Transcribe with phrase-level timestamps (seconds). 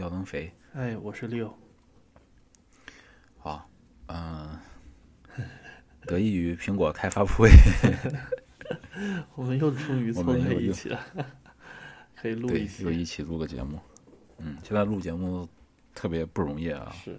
[0.00, 0.52] 要增肥。
[0.74, 1.52] 哎，我是六。
[3.38, 3.68] 好，
[4.06, 4.58] 嗯、
[6.02, 7.50] 得益于苹果开发布会，
[9.34, 11.00] 我们又终于我凑在一起了，
[12.16, 12.90] 可以录对一，期又。
[12.90, 13.78] 一起录个节目。
[14.38, 15.48] 嗯，现在录节目
[15.94, 16.92] 特别不容易啊！
[16.94, 17.18] 是，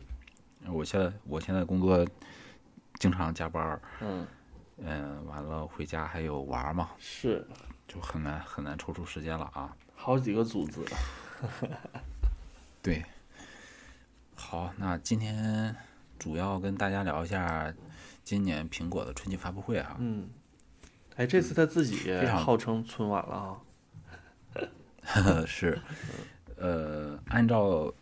[0.68, 2.08] 我现在我现在工作
[3.00, 4.26] 经常加班，嗯，
[4.78, 7.46] 嗯，完了回家还有娃嘛，是，
[7.88, 9.76] 就很难很难抽出时间了啊。
[9.96, 10.82] 好几个组织。
[12.82, 13.04] 对，
[14.36, 15.76] 好，那今天
[16.18, 17.74] 主要跟大家聊一下
[18.24, 19.98] 今年苹果的春季发布会啊。
[20.00, 20.30] 嗯，
[21.18, 23.62] 哎，这次他自己号称春晚了
[25.04, 25.44] 啊。
[25.46, 25.78] 是，
[26.56, 27.94] 呃，按照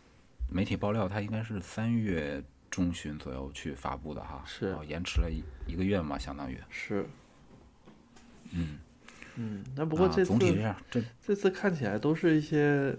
[0.48, 6.56] 媒体爆料，它应该是三月中旬左右去发布的哈，是然后延迟了一一个月嘛，相当于。
[6.70, 7.04] 是。
[8.52, 8.78] 嗯，
[9.36, 12.96] 嗯，那不过啊这次、总体上，这这次看起来都是一些，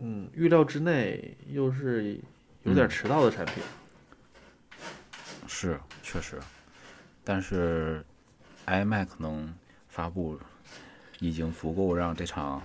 [0.00, 2.18] 嗯，预料之内，又是
[2.64, 3.62] 有点嗯迟到的产品。
[5.48, 6.38] 是确实，
[7.24, 8.04] 但是
[8.66, 9.54] iMac 能
[9.88, 10.38] 发布，
[11.20, 12.62] 已经足够让这场，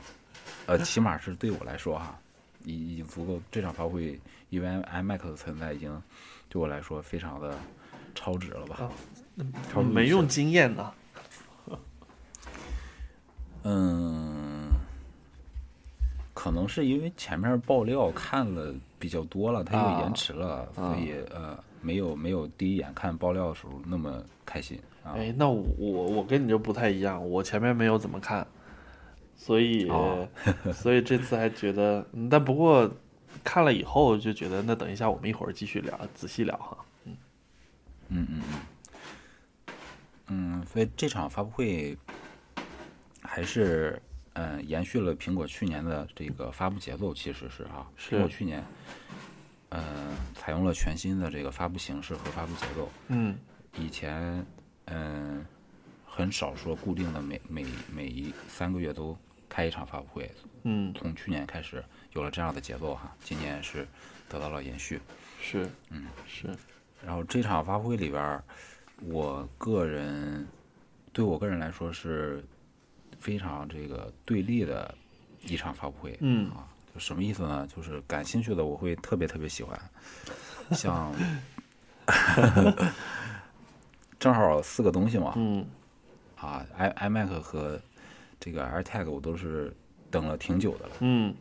[0.66, 2.20] 呃，起码是对我来说哈，
[2.64, 6.02] 已已经足够这场发布会，因为 iMac 的存在已经
[6.50, 7.58] 对我来说非常的
[8.14, 8.76] 超值了吧？
[8.78, 8.92] 啊
[9.72, 10.94] 超没用经验呢。
[13.64, 14.51] 嗯，
[16.34, 25.14] 可能是因为前面爆料看了比较多了，它又延迟了，所以呃，没有没有第一眼看爆料的时候那么开心啊。
[25.16, 28.46] 哎，那我我我跟你就不太一样，我前面没有怎么看，
[29.36, 30.28] 所以、哦
[30.74, 32.90] 所以这次还觉得，嗯但不过
[33.44, 36.78] 看了以后就觉得，那等一下我们一会儿继续聊，仔细聊哈。
[37.06, 37.18] 嗯
[38.10, 38.42] 嗯嗯，
[40.28, 41.98] 嗯，所以这场发布会
[43.22, 44.02] 还是
[44.34, 48.16] 嗯、呃延续了苹果去年的这个发布节奏，其实是啊，是。
[48.16, 48.64] 苹果去年
[49.70, 52.90] 呃采用了全新的这个发布形式和发布节奏。
[53.08, 53.38] 嗯。
[53.78, 54.46] 以前，
[54.86, 55.46] 嗯、
[56.06, 60.30] 很少说固定的每每每一三个月都开一场发布会，
[60.64, 61.82] 嗯，从去年开始
[62.12, 63.88] 有了这样的节奏哈，今年是
[64.28, 65.00] 得到了延续。
[65.40, 66.06] 是，嗯。
[66.28, 66.48] 是，
[67.06, 68.44] 然后这场发布会里边，
[69.04, 70.46] 我个人
[71.14, 72.44] 对我个人来说是
[73.22, 74.94] 非常这个对立的
[75.46, 76.18] 一场发布会。
[76.20, 77.66] 嗯啊，就什么意思呢？
[77.74, 79.80] 就是感兴趣的我会特别特别喜欢，
[80.72, 81.14] 像
[84.20, 85.66] 正好四个东西嘛，嗯
[86.38, 87.80] 啊，i iMac 和
[88.40, 89.74] 这个 AirTag 我都是
[90.10, 91.34] 等了挺久的了，嗯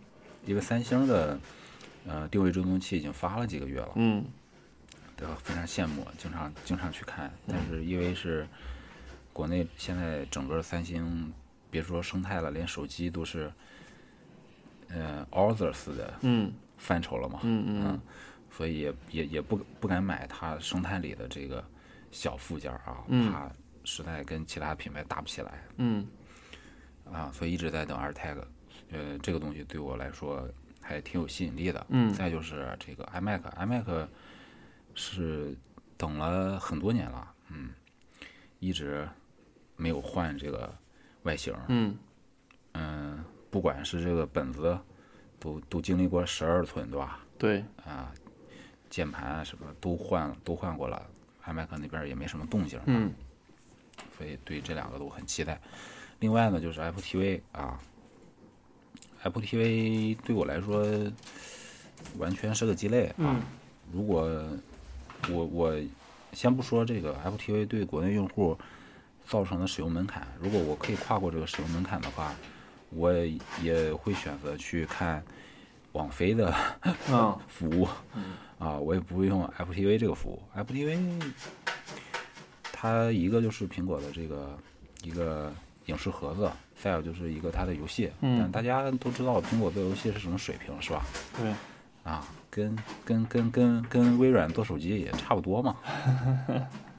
[0.47, 1.39] 因为三星的
[2.07, 4.25] 呃定位追踪器已经发了几个月了，嗯
[5.17, 5.37] 对吧？
[5.43, 8.47] 非常羡慕，经常经常去看，但是因为是
[9.35, 11.31] 国内现在整个三星
[11.70, 13.53] 别说生态了，连手机都是
[14.88, 16.53] 呃 Others 的嗯。
[16.76, 18.00] 范畴了嘛，嗯嗯。
[18.50, 21.64] 所以也也也不不敢买它生态里的这个
[22.10, 23.31] 小附件儿啊，嗯。
[23.31, 23.50] 怕
[23.84, 26.06] 实在跟其他品牌打不起来嗯。
[27.12, 28.42] 啊，所以一直在等 AirTag，
[28.91, 30.48] 呃，这个东西对我来说
[30.81, 31.87] 还挺有吸引力的。
[31.91, 32.12] 嗯。
[32.14, 34.08] 再就是这个 iMac，iMac
[34.94, 35.56] 是
[35.97, 37.70] 等了很多年了，嗯，
[38.58, 39.08] 一直
[39.76, 40.75] 没有换这个
[41.25, 41.97] 外形，嗯
[42.72, 44.78] 嗯，不管是这个本子，
[45.38, 47.20] 都都经历过十二寸，对吧？
[47.38, 48.12] 对，啊，
[48.88, 51.04] 键盘啊什么都换都换过了
[51.44, 53.12] ，iMac 那边也没什么动静，嗯
[54.16, 55.60] 所以对这两个都很期待。
[56.20, 57.81] 另外呢，就是 Apple TV 啊
[59.22, 60.84] ，Apple TV 对我来说
[62.19, 63.14] 完全是个鸡肋啊。
[63.19, 63.42] 嗯
[63.92, 64.22] 如果
[65.31, 65.75] 我我
[66.32, 68.56] 先不说这个 Apple TV 对国内用户
[69.31, 72.35] 造成的使用门槛，如果我可以跨过这个使用门槛的话，
[72.91, 75.23] 我也也会选择去看
[75.93, 76.53] 网飞的
[77.09, 77.88] 嗯 服务
[78.59, 80.43] 啊，我也不会用 Apple TV 这个服务。
[80.56, 80.99] Apple TV
[82.73, 84.59] 它一个就是苹果的这个
[85.05, 85.53] 一个
[85.87, 86.50] 影视盒子，
[86.83, 88.11] 再有就是一个它的游戏。
[88.23, 91.06] 嗯但大家都知道苹果做游戏是什么水平，是吧？
[91.38, 91.55] 对，
[92.03, 95.76] 啊，跟跟跟跟跟微软做手机也差不多嘛。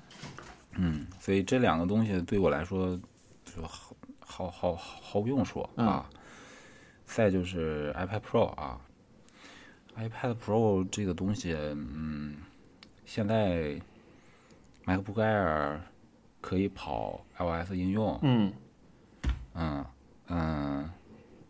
[0.73, 2.99] 嗯，所以这两个东西对我来说
[3.43, 6.09] 就好好好毫无用处啊。
[7.05, 8.79] 再就是 iPad Pro 啊
[9.97, 12.37] ，iPad Pro 这个东西，嗯，
[13.05, 13.79] 现在
[14.85, 15.79] MacBook Air
[16.39, 18.53] 可以跑 iOS 应用，嗯。
[19.53, 19.85] 嗯
[20.27, 20.89] 嗯，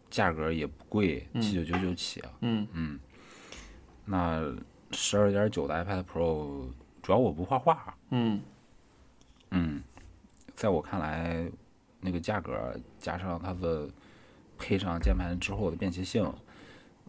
[0.10, 2.32] 价格也不贵，七九九九起啊。
[2.40, 2.68] 嗯。
[2.74, 3.00] 嗯，
[4.04, 4.42] 那
[4.92, 6.66] 十二点九的 iPad Pro，
[7.04, 8.42] 主要我不画画，嗯
[9.52, 9.82] 嗯，
[10.56, 11.50] 在我看来，
[12.00, 13.90] 那个价格加上它的
[14.58, 16.34] 配上键盘之后的便携性，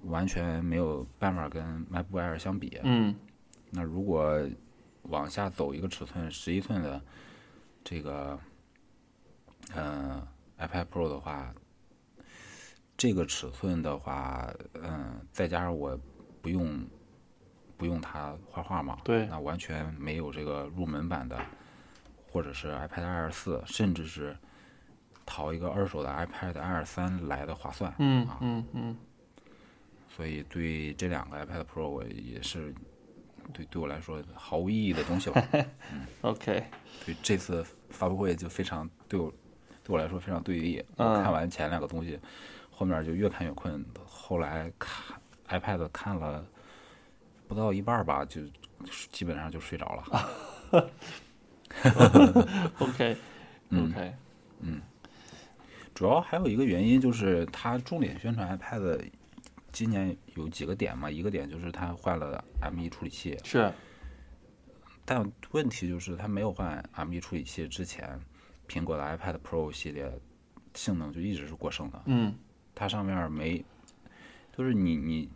[0.05, 2.79] 完全没有办法跟 MacBook Air 相比。
[2.83, 3.15] 嗯
[3.71, 4.39] 那如果
[5.05, 7.03] 往下走一个尺寸，十一寸的
[7.83, 8.39] 这个
[9.75, 10.27] 呃
[10.59, 11.55] iPad Pro 的话，
[12.97, 15.99] 这个尺寸的话，嗯、再加上我
[16.43, 16.85] 不用
[17.77, 21.41] 不用它画画嘛，对那完全没有这个入门版的，
[22.33, 24.35] 或者是 iPad Air 四，甚至是
[25.27, 27.95] 淘一个二手的 iPad Air 三来的划算。
[27.99, 28.97] 嗯嗯嗯，
[30.09, 32.75] 所以对这两个 iPad Pro 我也是
[33.53, 35.47] 对对我来说毫无意义的东西吧。
[36.23, 36.65] OK，
[37.05, 39.31] 对这次发布会就非常对我
[39.85, 40.83] 对我来说非常对立。
[40.97, 42.19] 嗯我看完前两个东西，
[42.71, 43.85] 后面就越看越困。
[44.07, 46.43] 后来看 iPad 看了
[47.47, 48.41] 不到一半儿吧，就
[49.11, 50.31] 基本上就睡着了。
[52.79, 53.17] OK
[53.71, 54.81] 嗯
[55.95, 59.11] 主要还有一个原因就是它重点宣传 iPad。
[59.73, 61.11] 今年有几个点嘛？
[61.11, 63.73] 一个点就是它换了 M1 处理器，是
[65.03, 68.21] 但问题就是它没有换 M1 处理器之前，
[68.69, 70.13] 苹果的 iPad Pro 系列
[70.75, 72.03] 性能就一直是过剩的。
[72.05, 72.35] 嗯
[72.75, 73.65] 它上面没，
[74.55, 75.31] 就是你你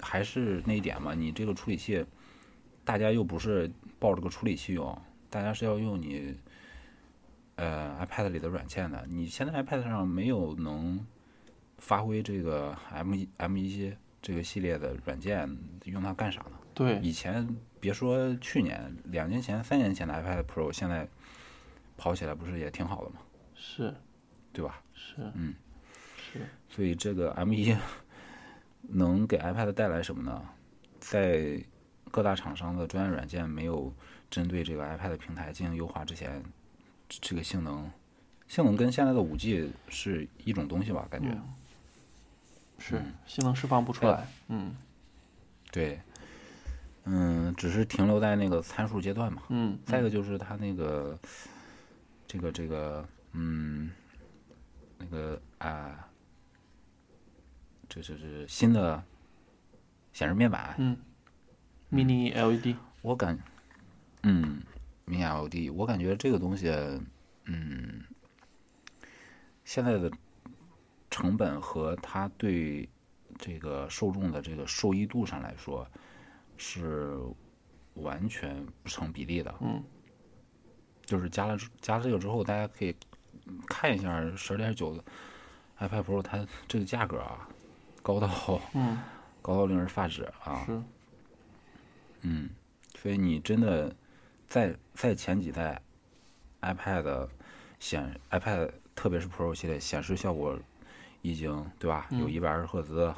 [0.00, 2.04] 还是那一点嘛，你这个处理器，
[2.84, 3.70] 大家又不是
[4.00, 6.36] 抱着个处理器用，大家是要用你
[7.54, 9.06] 呃 iPad 里的软件的。
[9.08, 11.06] 你现在 iPad 上没有能
[11.78, 16.58] 发挥这个 M 一 M 一这个系列的软件，用它干啥呢？
[16.74, 21.08] 对以前别说去年、两年前、三年前的 iPad Pro，现在
[21.96, 23.16] 跑起来不是也挺好的吗？
[23.54, 23.94] 是
[24.52, 24.82] 对吧？
[24.94, 25.54] 是嗯
[26.16, 27.76] 是所以这个 M 一
[28.82, 30.42] 能给 iPad 带来什么呢？
[30.98, 31.62] 在
[32.10, 33.94] 各大厂商的专业软件没有
[34.30, 36.42] 针对这个 iPad 平台进行优化之前，
[37.08, 37.90] 这个性能
[38.48, 41.06] 性能跟现在的五 G 是一种东西吧？
[41.10, 41.54] 感觉、嗯
[42.82, 44.74] 是性能释放不出来，嗯
[45.70, 46.00] 对，
[47.04, 49.42] 嗯，只是停留在那个参数阶段嘛。
[49.50, 51.18] 嗯再一个就是它那个
[52.26, 53.90] 这个这个嗯
[54.96, 56.08] 那个啊，
[57.86, 59.04] 这这这新的
[60.14, 60.96] 显示面板，嗯
[61.92, 63.38] ，Mini LED，我感
[64.22, 64.62] 嗯
[65.06, 66.68] Mini LED，我感觉这个东西
[67.44, 68.04] 嗯
[69.64, 70.10] 现在的
[71.10, 72.88] 成本和它对
[73.38, 75.86] 这个受众的这个受益度上来说
[76.56, 77.18] 是
[77.94, 79.54] 完全不成比例的。
[79.60, 79.82] 嗯
[81.04, 82.94] 就是加了加了这个之后，大家可以
[83.66, 85.04] 看一下十二点九的
[85.80, 87.48] iPad Pro，它这个价格啊，
[88.00, 88.30] 高到
[88.74, 88.96] 嗯
[89.42, 90.62] 高到令人发指啊！
[90.66, 90.80] 是
[92.20, 92.50] 嗯，
[92.94, 93.92] 所以你真的
[94.50, 95.80] 在在前几代
[96.60, 97.28] iPad
[97.78, 100.58] 显 iPad，特别是 Pro 系列显示效果
[101.22, 102.08] 已经对吧？
[102.10, 103.14] 有嗯一百二十赫兹，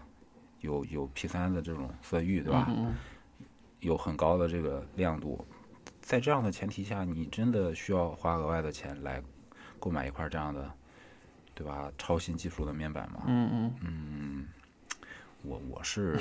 [0.60, 2.66] 有有 P 3的这种色域对吧？
[2.68, 2.94] 嗯嗯
[3.80, 5.42] 有很高的这个亮度，
[6.02, 9.20] 在这样的前提下，你真的需要花额外的钱来
[9.80, 10.70] 购买一块这样的，
[11.54, 11.90] 对吧？
[11.96, 13.22] 超新技术的面板吗？
[13.26, 14.46] 嗯嗯
[15.42, 16.20] 我我是，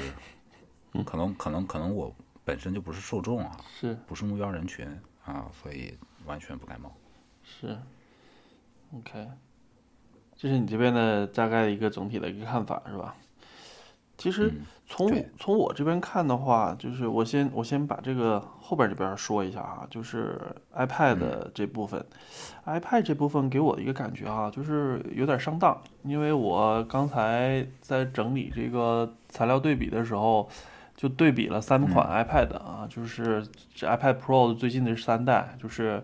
[1.06, 2.16] 可能可能可能我
[2.52, 4.86] 本身就不是受众啊，是不是目标人群
[5.24, 6.92] 啊，所以完全不感冒。
[7.46, 7.78] 是
[8.94, 9.26] ，OK，
[10.36, 13.16] 这是你这边的大概一个总体的一个看法是吧？
[14.18, 20.38] 其实嗯从我从我这边看的话，就是我先我先把这个后边这边说一下啊，就是
[20.76, 22.06] iPad 的这部分、
[22.66, 30.50] i p a d 这部分给我的一个感觉啊，就是有点上当，因为我刚才在整理这个材料对比的时候，
[31.02, 33.44] 就对比了三款 iPad 啊，就是
[33.74, 36.00] 这 iPad Pro 最近的是三代，就是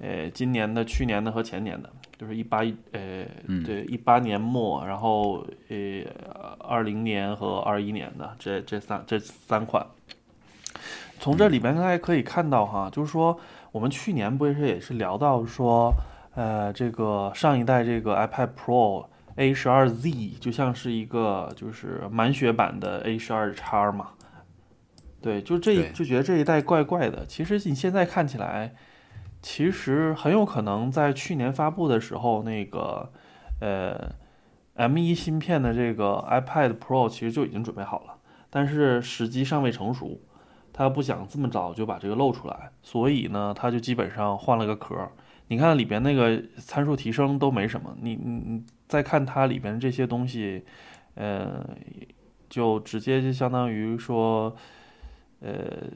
[0.00, 1.88] 呃今年的、去年的和前年的，
[2.18, 6.04] 就是一八一呃嗯对一八年末，然后呃
[6.58, 9.86] 二零年和二一年的这这三这三款。
[11.20, 13.38] 从这里边大家可以看到哈，就是说
[13.70, 15.94] 我们去年不是也是聊到说，
[16.34, 24.08] 呃，这个上一代这个 iPad Pro A 十二 Z 就像是一个就是满血版的 A 十二 X 嘛，
[25.20, 27.26] 对，就这就觉得这一代怪怪的。
[27.26, 28.74] 其实你现在看起来，
[29.42, 33.12] 其实很有可能在去年发布的时候，那个
[33.60, 34.14] 呃
[34.74, 38.16] M 一芯片的这个 iPad Pro 其实就已经准备好了，
[38.48, 40.20] 但是时机尚未成熟。
[40.72, 45.10] 他不想这么早就把这个露出来，所以呢，他就基本上换了个壳儿。
[45.48, 50.64] 你看里边那个参数提升都没什么，你你你再看它里边这些东西，
[51.16, 51.68] 呃，
[52.48, 54.54] 就直接就相当于说，
[55.40, 55.88] 呃，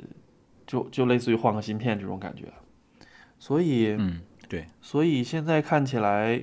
[0.66, 2.52] 就就类似于换个芯片这种感觉。
[3.38, 6.42] 所以，嗯，对，所以现在看起来，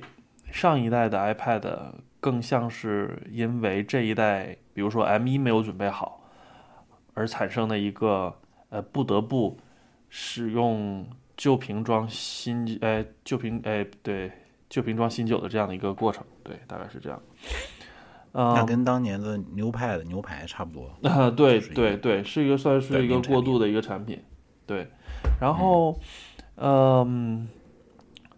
[0.50, 6.28] 上一代的 iPad 更像是因为这一代比如说 M 一没有准备好，
[7.14, 9.58] 而产生的一个呃不得不
[10.08, 11.06] 使用
[11.36, 14.30] 旧瓶装新呃旧瓶哎对
[14.68, 17.20] 旧瓶装新酒的这样的一个过程，对，大概是这样。
[18.34, 20.90] 那跟当年的牛派的牛排差不多。
[21.06, 24.22] 啊，对对对，是一个算是一个过渡的一个产品。
[24.66, 24.88] 对，
[25.38, 25.94] 然后，
[26.56, 27.46] 嗯，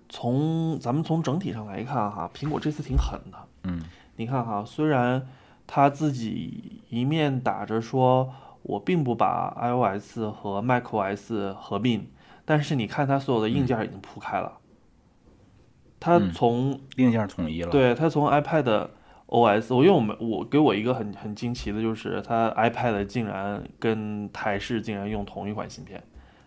[0.09, 3.39] 从咱们从整体上来看哈，苹果这次挺狠的。
[3.63, 3.83] 嗯，
[4.17, 5.29] 你看哈，虽然
[5.65, 12.09] 他自己一面打着说我并不把 iOS 和 macOS 合并，
[12.45, 14.59] 但是你看它所有的硬件已经铺开了。
[16.01, 17.71] 它从硬件统一了。
[17.71, 18.89] 对，它从 iPad。
[19.26, 19.73] O.S.
[19.73, 26.02] 我因为我们我给我一个很很惊奇的就是它 iPad 竟然跟台式竟然用同一款芯片，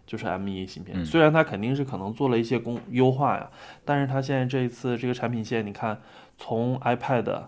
[0.06, 1.04] 就是 M1 芯片。
[1.04, 3.50] 虽然它肯定是可能做了一些工优化呀，
[3.84, 6.00] 但是它现在这一次这个产品线，你看
[6.38, 7.48] 从 iPad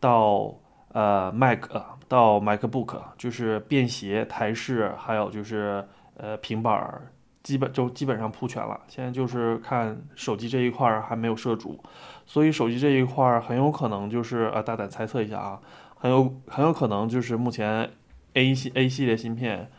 [0.00, 0.54] 到
[0.92, 1.66] 呃 Mac
[2.08, 7.12] 到 MacBook，就是便携、台式，还有就是呃平板儿。
[7.42, 11.78] 基本就基本上铺全了，现在就是看手机这一块儿还没有涉足，
[12.26, 15.60] 所以手机这一块儿很有可能就是呃大胆猜测一下啊，
[15.96, 17.90] 很有很有可能就是目前
[18.34, 19.70] A 系 A 系列芯片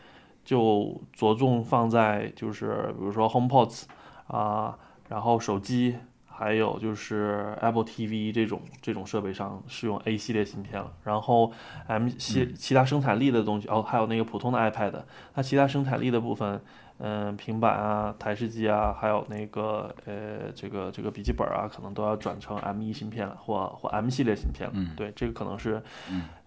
[0.44, 3.84] 就着重放在就是比如说 HomePods
[4.26, 4.78] 啊，
[5.08, 5.96] 然后手机。
[6.34, 11.52] 还有就是 Apple TV 这种这种设备上是用 A 系列芯片了，然后
[11.86, 15.04] M 系其他生产力的东西哦，还有那个普通的 iPad，
[15.34, 16.60] 它其他生产力的部分，
[17.04, 24.94] 嗯，平板啊、台式机啊，还有那个呃这个这个笔记本啊，可能都要转成 M1 芯片了，或或 M 系列芯片了。
[24.96, 25.82] 对，这个可能是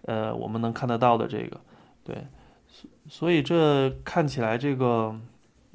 [0.04, 1.60] 呃我们能看得到的这个，
[2.04, 2.26] 对，
[3.10, 5.20] 所以这看起来这个。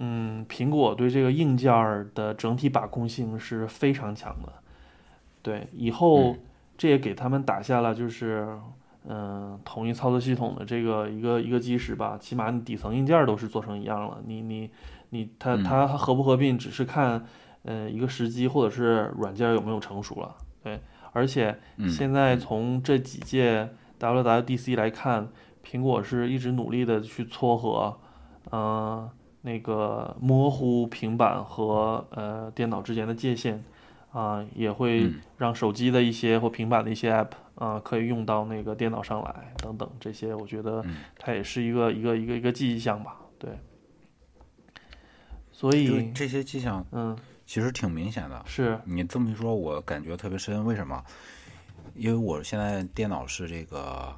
[0.02, 1.70] 嗯，苹果对这个硬件
[2.14, 4.50] 的整体把控性是非常强的。
[5.42, 6.34] 对，以后
[6.78, 8.49] 这也给他们打下了就是
[9.09, 12.19] 嗯统一操作系统的这个一个一个基石吧。
[12.21, 14.19] 起码你底层硬件都是做成一样了。
[14.26, 14.71] 你你
[15.11, 17.25] 你，它它合不合并，只是看
[17.62, 20.35] 呃一个时机或者是软件有没有成熟了。
[20.62, 20.80] 对，
[21.12, 25.28] 而且现在从这几届 WWDC 来看，
[25.64, 27.99] 苹果是一直努力的去撮合，
[28.52, 29.09] 嗯。
[29.42, 33.64] 那个模糊平板和呃电脑之间的界限，
[34.12, 40.84] 啊，也会让手机的一些或平板的一些 app 啊，可以用到那个电脑上来等等这些，我觉得
[41.18, 43.50] 它也是一个一个一个一个迹象吧，对。
[45.52, 48.42] 所以这些迹象，嗯，其实挺明显的。
[48.46, 50.64] 是你这么一说，我感觉特别深。
[50.64, 51.04] 为什么？
[51.94, 54.14] 因为我现在电脑是这个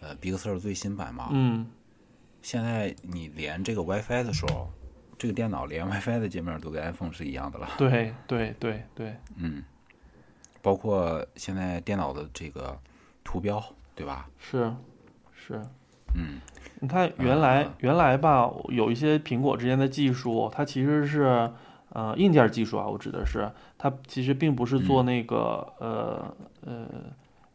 [0.00, 1.66] 呃 Big Sur 最新版嘛，嗯。
[2.40, 4.70] 现在你连这个 WiFi 的时候，
[5.18, 7.68] 这个电脑连 WiFi 的界面都跟 iPhone 是一样的了。
[7.76, 9.64] 对对对对，嗯，
[10.62, 12.78] 包括现在电脑的这个
[13.24, 13.62] 图标，
[13.94, 14.28] 对吧？
[14.38, 14.72] 是
[15.34, 15.60] 是，
[16.14, 16.40] 嗯，
[16.80, 21.50] 你看原来原来吧，有一些苹果之间的技术，它其实是
[21.90, 26.34] 呃硬件技术啊，我指的是它其实并不是做那个呃
[26.64, 26.86] 呃。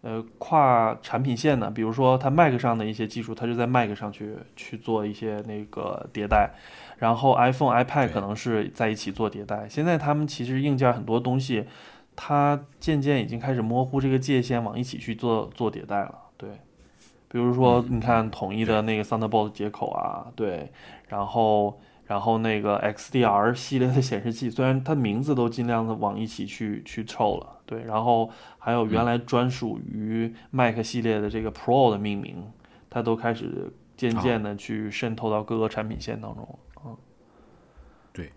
[0.03, 6.51] 呃，跨产品线的，比如说它 Mac 上的一些技术，它就在 Mac 上去去做一些那个迭代，
[6.97, 9.65] 然后 iPhone、iPad 可能是在一起做迭代。
[9.69, 11.65] 现在他们其实硬件很多东西，
[12.17, 16.13] 它渐渐已经开始模糊这个界限，往一起去做做迭代了。
[16.35, 16.49] 对，
[17.29, 20.69] 比如说你看统一的那个 Thunderbolt 接口啊，对，
[21.07, 21.79] 然后。
[22.05, 27.83] 然后那个 XDR 系列的显示器，虽然它名字都尽量的往一起去去凑了，对。
[27.83, 28.29] 然后
[28.59, 32.51] 还有原来专属于 Mac 系列的这个 Pro 的命名，
[32.89, 36.97] 它都开始渐渐的去渗透到各个产品线当中了。
[38.11, 38.31] 对，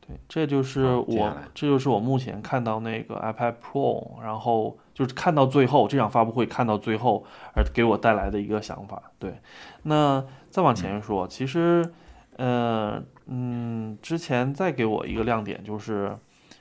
[0.00, 4.78] 对，这就是我，这就是我目前看到那个 iPad Pro，然后。
[5.00, 9.02] 就是看到最后这场发布会，看到最后而给我带来的一个想法。
[9.18, 9.40] 对，
[9.84, 11.90] 那再往前说，其实，
[12.36, 16.14] 呃，嗯，之前再给我一个亮点就是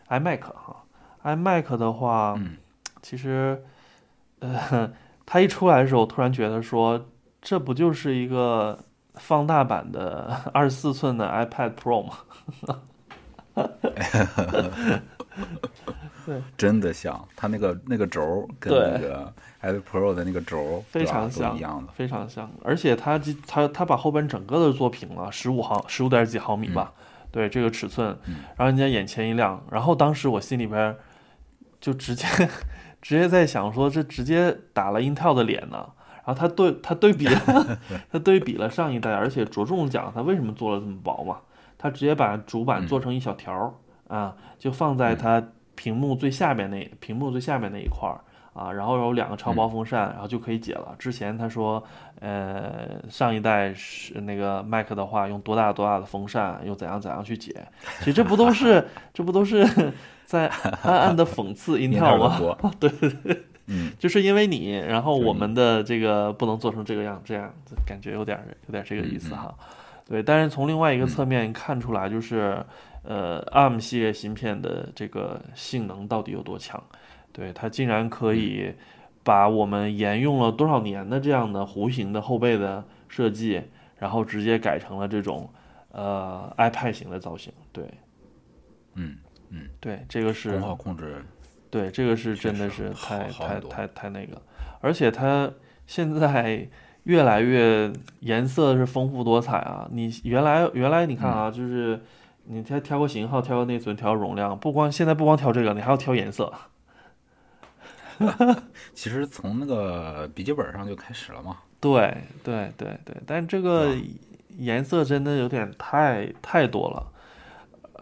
[0.07, 0.85] iMac 哈
[1.25, 2.39] ，iMac 的话，
[3.01, 3.61] 其实，
[4.39, 4.89] 呃，
[5.25, 7.07] 它一出来的时候，突然觉得说，
[7.41, 8.79] 这不就是一个
[9.15, 12.13] 放大版的 二十四寸的 iPad Pro 吗？
[16.29, 19.33] 对，真的像它那个那个轴跟那个
[19.63, 22.47] iPad Pro 的那个轴非常像，一样的，非常像。
[22.63, 26.93] 而且它它它把后边整个的做平了，十五毫十五点几毫米吧，
[27.31, 28.15] 对这个尺寸，
[28.55, 29.59] 然后人家眼前一亮。
[29.71, 30.95] 然后当时我心里边
[31.81, 32.27] 就直接
[33.01, 35.89] 直接在想说，这直接打了 Intel 的脸呢。
[36.23, 37.79] 然后它对它对比了，
[38.13, 41.37] 他对比了上一代，而且着重讲它为什么做了这么薄嘛。
[41.79, 43.73] 它直接把主板做成一小条儿
[44.15, 45.41] 啊，就放在它
[45.79, 48.19] 屏幕最下面那屏幕最下面那一块儿
[48.53, 50.93] 啊，然后有两个超薄风扇，然后就可以解了。
[50.99, 51.81] 之前他说，
[52.19, 57.55] 呃，上一代是那个 Mac 的话，用多大多大的风扇，又怎样怎样去解。
[57.99, 59.65] 其实这不都是 这不都是
[60.25, 60.49] 在
[60.83, 62.71] 暗暗的讽刺 Intel 吗？
[62.77, 67.49] 对对对，嗯，就是因为你，然后我们的这个不能做成这个样，这样
[67.85, 69.55] 感觉有点有点这个意思哈。
[70.09, 72.65] 对，但是从另外一个侧面看出来，就是
[73.03, 76.83] 呃 ARM 系列芯片的这个性能到底有多强。
[77.31, 78.73] 对它竟然可以
[79.23, 83.61] 把我们沿用了多少年的这样的弧形的后背的设计，
[83.97, 85.47] 然后直接改成了这种
[85.91, 87.53] 呃 iPad 型的造型。
[87.71, 87.85] 对，
[88.95, 89.15] 嗯
[89.49, 91.23] 嗯，对，这个是功耗控制，
[91.69, 94.41] 对，这个是真的是太太太太那个，
[94.81, 95.49] 而且它
[95.85, 96.67] 现在
[97.09, 99.87] 越来越颜色是丰富多彩啊！
[99.91, 101.99] 你原来原来你看啊，就是
[102.43, 106.53] 你挑挑个型号，挑个内存，调容量，不光现在不光挑这个，你还要挑颜色。
[108.93, 111.57] 其实从那个笔记本上就开始了嘛。
[111.79, 113.95] 对对对对，但这个
[114.59, 117.11] 颜色真的有点太太多了，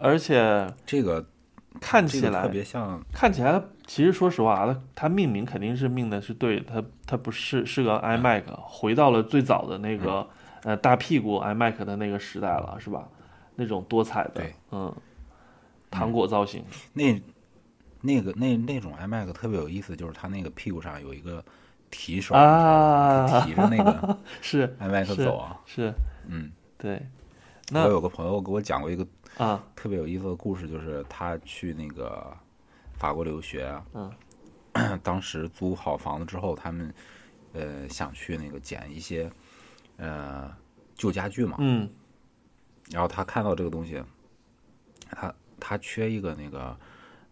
[0.02, 1.26] 而且这个
[1.80, 10.28] 看起来特别像，看起来其实说实话，它它命名肯定是命的是对，它它不是是个 iMac，回到了最早的那个
[10.64, 13.08] 呃大屁股 iMac 的那个时代了，是吧？
[13.56, 14.94] 那种多彩的，嗯，
[15.90, 17.22] 糖果造型那。
[18.02, 21.44] 那个那那种 iMac 特别有意思，就是它那个屁股上有一个
[21.90, 25.92] 提手啊，提着那个 是 iMac 走啊，是
[26.28, 27.02] 嗯对。
[27.72, 29.06] 那我有个朋友给我讲过一个
[29.38, 29.64] 啊。
[29.76, 32.36] 特别有意思的故事，就是他去那个
[32.94, 36.94] 法国留学，嗯， 当时租好房子之后，他们
[37.54, 39.32] 呃想去那个捡一些
[39.98, 40.54] 呃
[40.96, 41.90] 旧家具嘛，嗯，
[42.92, 44.04] 然后他看到这个东西，
[45.12, 46.78] 他他缺一个那个。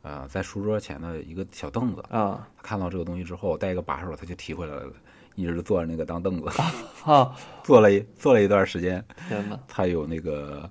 [0.08, 2.04] 呃，在书桌前的一个小凳子。
[2.12, 4.94] 啊，看到这个东西之后，带一个把手，他就提回来了，
[5.34, 6.48] 一直坐着那个当凳子，
[7.12, 9.04] 啊，坐了一坐了一段时间。
[9.28, 10.70] 天呐，他有那个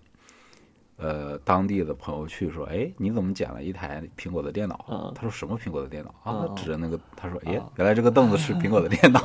[0.97, 5.13] 呃当地的朋友去说，哎，你怎么捡了一台苹果的电脑？
[5.15, 6.49] 他说什么苹果的电脑啊？
[6.57, 9.21] 指着那个，他说，哎，原来这个凳子是苹果的电脑。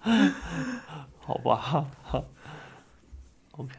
[1.20, 1.86] 好吧，
[3.52, 3.74] OK。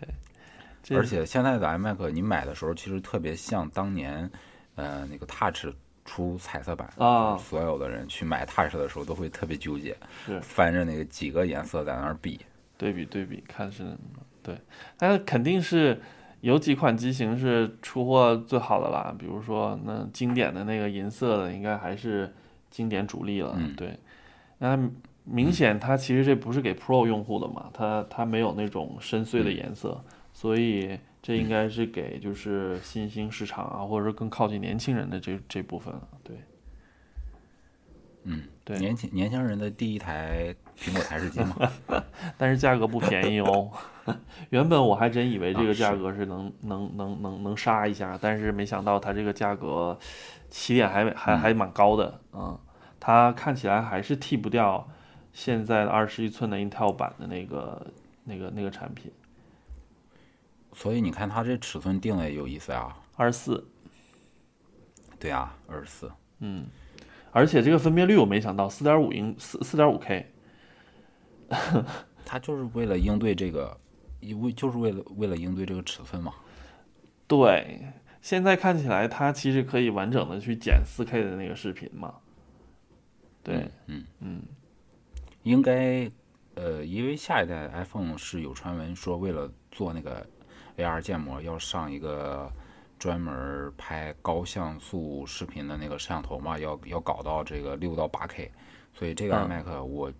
[0.91, 4.29] 而且现在的 iMac 你买的时候，其实特别像当年。
[4.75, 5.65] 呃，那个 Touch
[6.05, 12.39] 出彩色版啊，所有的人去买 Touch 的时候都会特别纠结，是翻着那个几个颜色在那儿比，
[12.77, 13.95] 对比对比看是，
[14.43, 14.57] 对，
[14.97, 16.01] 但是肯定是
[16.41, 22.33] 有几款机型是出货最好的啦，比如说那经典的那个银色的，应该还是
[22.69, 23.97] 经典主力了，对，
[24.59, 24.77] 那
[25.23, 30.99] 明显它其实这不是给 Pro 用户的嘛，它它没有那种深邃的颜色，所以。
[31.23, 36.35] 这应该是给就是新兴市场啊，或者说更靠近年轻人的这这部分了，对。
[38.23, 41.71] 嗯，对，年轻年轻人的第一台苹果台式机嘛，
[42.39, 43.69] 但是价格不便宜哦。
[44.49, 49.97] 原本我还真以为这个价格是能能能能能杀一下，但是没想到它这个价格
[50.49, 52.59] 起点还还还蛮高的啊。
[52.99, 54.87] 它看起来还是替不掉
[55.33, 57.87] 现在的二十一寸的 Intel 版的那个
[58.25, 59.11] 那个那个产品。
[60.73, 63.67] 所以你看，它这尺寸定的也有意思啊，二十四。
[65.19, 66.11] 对啊，二十四。
[66.39, 66.65] 嗯，
[67.31, 70.31] 而且这个分辨率我没想到，四点五英四四点五 K。
[72.25, 73.77] 它就是为了应对这个，
[74.33, 76.33] 为就是为了为了应对这个尺寸嘛。
[77.27, 77.81] 对，
[78.21, 82.15] 现在看起来它其实可以完整的去剪四 K 的那个视频嘛。
[83.43, 84.41] 对，嗯嗯，
[85.43, 86.11] 应该，
[86.55, 90.25] 呃，因为下一代 iPhone 是有传闻说为了做那个。
[90.77, 92.49] AR 建模要上一个
[92.97, 96.57] 专门拍高像素视频的那个摄像头嘛？
[96.57, 98.49] 要要搞到这个六到八 K，
[98.93, 100.11] 所以这个 iMac 我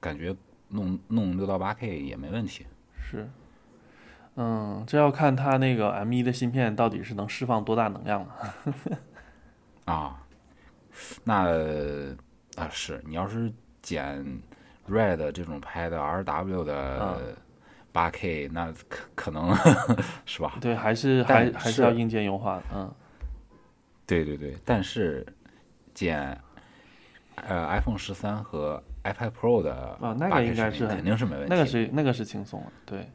[0.00, 0.34] 感觉
[0.68, 2.66] 弄弄六到八 K 也没问题。
[3.08, 3.28] 是，
[4.36, 8.34] 嗯，这要看它那个 M 一的芯片到底是能释放多大能量了。
[9.84, 10.22] 啊，
[11.24, 11.48] 那
[12.56, 14.24] 啊是你要是减
[14.88, 17.36] Red 这种拍的 RW 的。
[17.90, 19.52] 八 K 那可可能
[20.26, 20.58] 是吧？
[20.60, 22.94] 对，还是还还是要硬件优化嗯。
[24.06, 25.26] 对对对，但是
[25.94, 26.38] 减
[27.34, 28.80] 呃 iPhone 十三和
[29.12, 33.10] iPad Pro 的啊，那个应该是肯定是没问题，那个是那个是轻松的，对。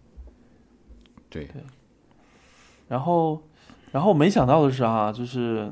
[1.29, 1.63] 对对。
[2.87, 3.41] 然后，
[3.91, 5.71] 然后没想到的是啊，就是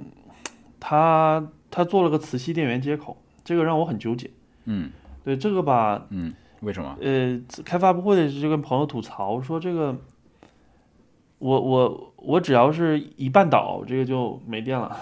[0.79, 4.29] 他他做了个磁吸电源接口，这个让我很纠结。
[4.65, 4.91] 嗯。
[5.23, 6.33] 对这个吧，嗯。
[6.61, 6.95] 为什么？
[7.01, 9.95] 呃，开发布会的时候就跟朋友吐槽说，这个
[11.39, 14.95] 我我我只要是一半倒，这个就没电了。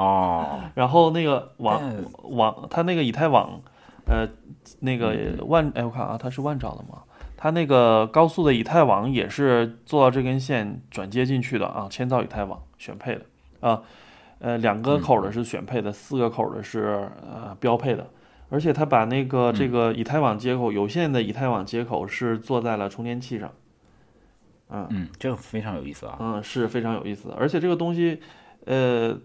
[0.00, 1.82] 哦，然后那个网
[2.22, 3.60] 网，它那个以太网，
[4.06, 4.26] 呃，
[4.78, 7.02] 那个万，哎，我看啊，它是万兆的吗？
[7.36, 13.22] 它那个高速的以太网也是做到这根线转接进去的啊，千兆以太网选配的
[13.60, 13.82] 啊，
[14.38, 18.06] 呃，两个口的是选配的，四个口的是呃标配的，
[18.48, 23.50] 而且它把那个这个以太网接口，有线的以太网接口是做在了充电器上。
[24.70, 26.16] 嗯嗯，这个非常有意思啊。
[26.20, 28.20] 嗯，是非常有意思的，而且这个东西，
[28.66, 29.18] 呃，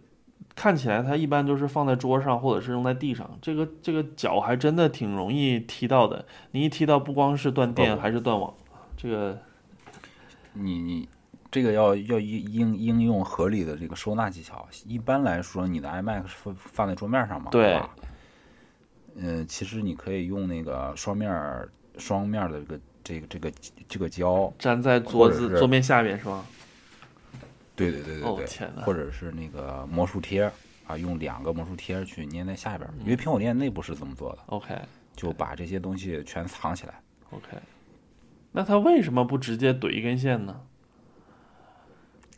[0.55, 6.25] 看起来它一般都是放在桌上或者是扔在地上，这个这个脚还真的挺容易踢到的。
[6.51, 8.53] 你一踢到，不光是断电，哦还是断网。
[8.95, 9.37] 这个
[10.53, 11.09] 你你
[11.51, 14.65] 这个要要应应应用合理的这个收纳技巧。
[14.85, 17.49] 一般来说，你的 iMac 是放放在桌面上嘛？
[17.51, 17.89] 对吧？
[19.17, 21.29] 嗯，其实你可以用那个双面
[21.97, 23.51] 双面的这个这个这个
[23.87, 26.43] 这个胶，粘在桌子桌面下面是吧？
[27.75, 30.51] 对对对对对，哦天或者是那个魔术贴
[30.87, 33.01] 啊，用两个魔术贴去粘在下边，嗯。
[33.03, 34.75] 因为苹果店内部是这么做的，OK。
[35.15, 36.93] 就把这些东西全藏起来。
[37.31, 37.57] OK，
[38.51, 40.61] 那他为什么不直接怼一根线呢？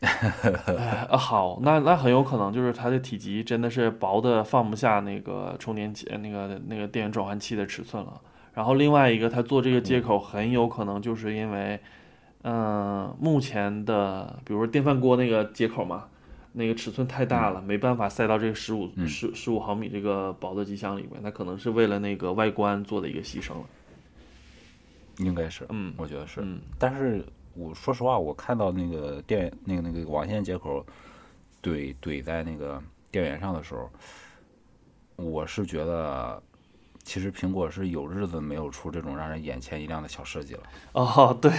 [0.00, 8.20] 哎啊，好，那那很有可能就是它的体积真的是薄的放不下那个充电器、那个那个电源转换器的尺寸了。
[8.54, 11.80] 然后另外一个，它做这个接口很有可能就是因为，
[12.42, 16.08] 嗯、目前的比如说电饭锅那个接口嘛，
[16.52, 23.66] 那个尺寸太大了，没办法塞到这个十五嗯十十五毫米这个薄的机箱里面，那可能是为了那个外观做的一个牺牲了。
[25.18, 26.40] 应该是，嗯我觉得是。
[26.42, 27.24] 嗯但是
[27.54, 30.86] 我说实话，我看到那个电那个那个网线接口
[31.60, 33.90] 怼怼在那个电源上的时候，
[35.16, 36.40] 我是觉得，
[37.08, 41.50] 其实苹果是有日子没有出这种让人眼前一亮的小设计了，哦，对，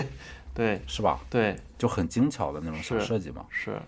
[0.54, 1.20] 对是吧？
[1.28, 3.44] 对，就很精巧的那种小设计嘛。
[3.50, 3.78] 是，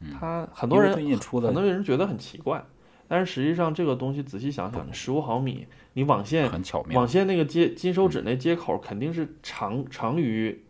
[0.00, 2.60] 嗯他很多人最近出的很多人觉得很奇怪，
[3.06, 10.60] 但是实际上这个东西仔细想想，十五毫米，你网线很巧妙网，线那个接金手指那接口肯定是长长于，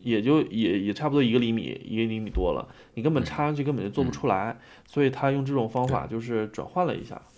[0.00, 7.20] 也就也也差不多一个厘米，一个厘米多了，你根本插上去根本就做不出来，所以他用这种方法就是转换了一下。
[7.20, 7.37] 对，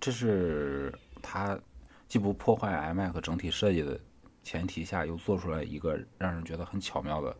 [0.00, 1.58] 这是它
[2.06, 3.98] 既不破坏 iMac 整体设计的
[4.42, 7.36] 前提下，又做出来一个让人觉得很巧妙的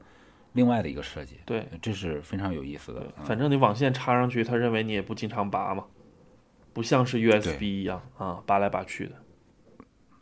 [0.52, 1.40] 另外的一个设计。
[1.46, 3.00] 对，这是非常有意思的。
[3.16, 5.86] 嗯反正你网线插上去，他认为你也不经常拔嘛，
[6.72, 9.14] 不像是 USB 一样啊，拔来拔去的。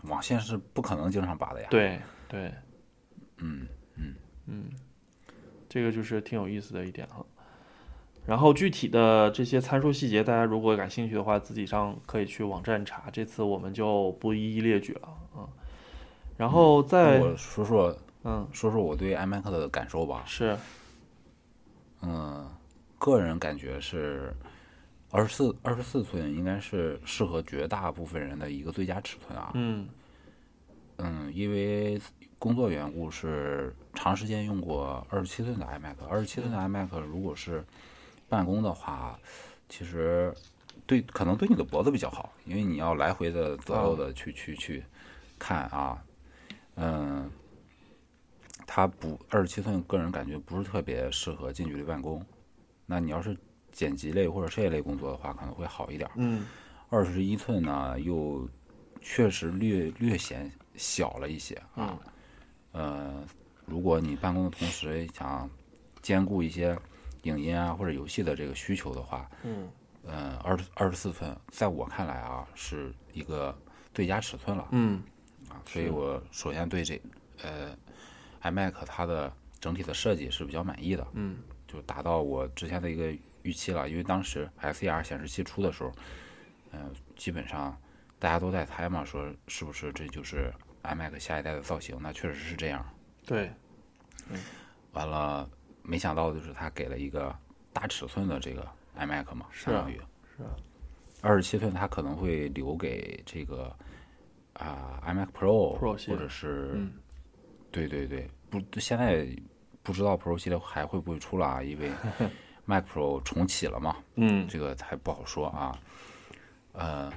[0.03, 1.69] 网线是不可能经常拔的呀。
[1.71, 2.53] 对对，
[3.39, 4.15] 嗯嗯
[4.47, 4.71] 嗯，
[5.69, 7.25] 这个就是挺有意思的一点哈。
[8.27, 13.05] 然后具体的这些参数细节，大家如果感兴趣的话，自己上可以去网站查。
[13.13, 15.47] 这次我们就不一一列举了啊。
[16.37, 20.25] 然后再我说说嗯说说我对 iMac 的感受吧。
[20.27, 20.57] 是
[22.03, 22.47] 嗯，
[22.99, 24.35] 个人感觉是
[25.11, 29.53] 二十四二十四寸应该是适合绝大部分人的一个最佳尺寸啊。
[29.55, 29.89] 嗯
[30.99, 32.01] 嗯，因为
[32.39, 37.65] 工作缘故是长时间用过二十七寸的 iMac，二十七寸的 iMac 如果是
[38.29, 39.19] 办公的话，
[39.69, 40.35] 其实
[40.87, 44.85] 对可能对你的脖子比较好，因为你要来回的左右的去、去去
[45.39, 46.03] 看啊，
[46.77, 47.31] 嗯，
[48.67, 52.25] 它不二十七寸，个人感觉不是特别适合近距离办公。
[52.87, 53.37] 那你要是
[53.73, 56.09] 剪辑类或者摄影类工作的话，可能会好一点。
[56.17, 56.47] 嗯
[56.89, 58.49] 二十一寸呢，又
[59.01, 61.99] 确实略略显小了一些啊。
[62.71, 63.25] 呃，
[63.65, 65.51] 如果你办公的同时想
[66.01, 66.79] 兼顾一些
[67.27, 69.69] 影音啊或者游戏的这个需求的话，嗯
[70.05, 73.57] 呃，二十二十四寸，在我看来啊，是一个
[73.93, 75.03] 最佳尺寸了嗯
[75.49, 75.61] 啊。
[75.67, 77.01] 所以我首先对这
[77.43, 77.77] 呃
[78.43, 81.07] iMac 它的整体的设计是比较满意的。
[81.15, 83.13] 嗯就达到我之前的一个
[83.43, 83.89] 预期了。
[83.91, 85.93] 因为当时 SER 显示器出的时候，
[86.71, 87.77] 嗯、基本上
[88.21, 90.53] 大家都在猜嘛，说是不是这就是
[90.85, 91.99] iMac 下一代的造型？
[92.01, 92.87] 那确实是这样。
[93.27, 93.51] 对
[94.31, 94.41] 嗯
[94.93, 95.51] 完了，
[95.87, 97.35] 没想到的就是它给了一个
[97.73, 98.67] 大尺寸的这个
[98.99, 100.01] iMac 嘛，相当于
[100.37, 100.51] 是啊
[101.23, 103.75] 二十七寸，它可能会留给这个
[104.55, 106.93] 啊、iMac Pro, Pro 系列或者是、嗯
[107.73, 109.29] 对对对，不现在
[109.83, 111.63] 不知道 Pro 系列还会不会出了啊？
[111.63, 111.91] 因为
[112.65, 115.79] Mac Pro 重启了嘛，嗯这个还不好说啊。
[116.73, 117.13] 呃，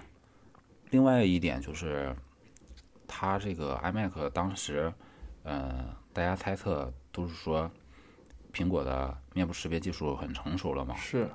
[0.89, 2.13] 另外一点就是，
[3.07, 4.91] 它这个 iMac 当时，
[5.43, 7.71] 呃，大家猜测都是说，
[8.59, 11.29] 苹果的面部识别技术很成熟了嘛，是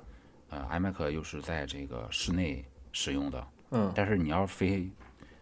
[0.50, 4.90] 呃，iMac 又是在这个室内使用的，嗯但是你要非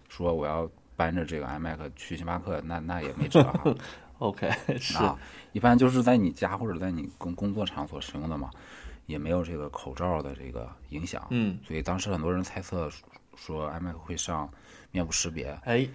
[0.09, 3.75] 说我要搬着这个 iMac 去星巴克，那那也没辙哈。
[4.19, 5.19] OK 是啊，
[5.51, 8.49] 一般就是在你家或者在你工工作场所使用的嘛。
[9.07, 12.89] 也没有这个口罩的这个影响，嗯，所以当时很多人猜测
[13.35, 14.49] 说 iMac 会上
[14.93, 15.87] 面部识别，哎，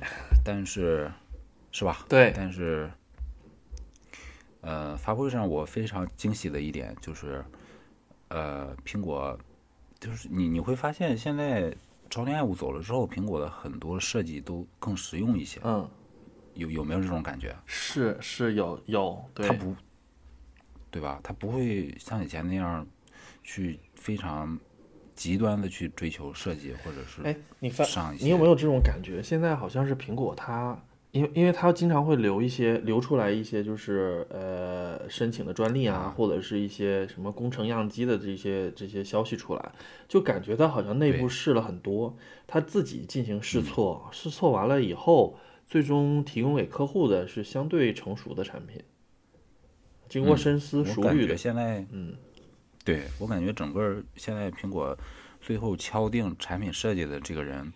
[0.43, 1.09] 但是
[1.71, 2.05] 是吧？
[2.09, 2.91] 对，但是
[4.67, 7.41] 呃，发布会上我非常惊喜的一点就是，
[8.27, 9.39] 呃，苹果
[9.97, 11.73] 就是你你会发现现在
[12.09, 15.89] 朝天爱五走了之后，苹果的很多设计都更实用一些，嗯，
[16.53, 17.55] 有有没有这种感觉？
[17.65, 19.73] 是是有有，对它，不，
[20.91, 21.21] 对吧？
[21.23, 22.85] 它不会像以前那样
[23.45, 24.59] 去非常
[25.15, 28.13] 极端的去追求设计，或者是哎，你发上。
[28.19, 29.23] 你有没有这种感觉？
[29.23, 30.77] 现在好像是苹果它，
[31.11, 39.71] 因为因为他经常会留一些留出来一些就是呃申请的专利啊，或者是一些什么工程样机的这些这些消息出来，
[40.07, 42.15] 就感觉他好像内部试了很多，
[42.45, 48.83] 他自己进行试错，试错完了以后，最终提供给客户的是相对成熟的产品，
[50.09, 52.15] 经过嗯深思熟虑的，现在，嗯，
[52.83, 54.95] 对我感觉整个现在苹果
[55.41, 57.71] 最后敲定产品设计的这个人，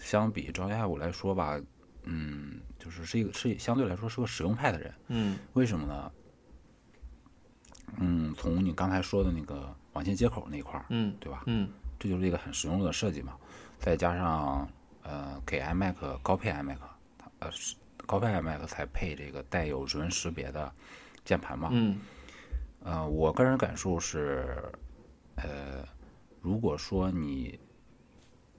[0.00, 1.60] 相比朝天爱五来说吧，
[2.10, 4.92] 嗯，就是是一个是相对来说是个实用派的人。
[5.08, 6.10] 嗯为什么呢？
[7.98, 11.42] 嗯，从你刚才说的那个网线接口那一块儿，嗯对吧？
[11.46, 11.68] 嗯
[11.98, 13.36] 这就是一个很实用的设计嘛。
[13.78, 14.68] 再加上
[15.02, 16.78] 呃，给 iMac 高配 iMac，
[17.40, 20.72] 呃是高配 iMac 才配这个带有指纹识别的
[21.24, 21.68] 键盘嘛。
[21.72, 21.98] 嗯
[22.84, 24.62] 呃，我个人感受是，
[25.36, 25.84] 呃，
[26.40, 27.58] 如果说你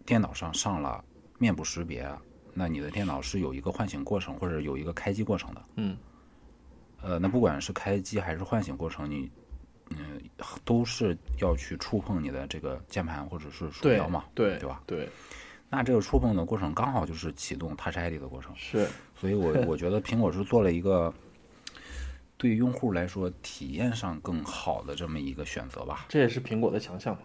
[0.05, 1.03] 电脑上上了
[1.37, 2.09] 面部识别，
[2.59, 5.63] 那你的电脑是有一个唤醒过程或者有一个开机过程的。
[5.77, 5.97] 嗯
[7.01, 9.31] 呃，那不管是开机还是唤醒过程，你
[9.91, 10.21] 嗯、
[10.65, 14.83] 都是要去触碰你的这个键盘或者是鼠标嘛，对对吧？
[14.85, 15.07] 对
[15.69, 21.13] 那这个触碰的过程刚好就是启动 Touch ID 的过程，是，所以我 我觉得苹果是做了一个
[22.35, 26.05] 对用户来说体验上更好的这么一个选择吧。
[26.09, 27.21] 这也是苹果的强项嘛。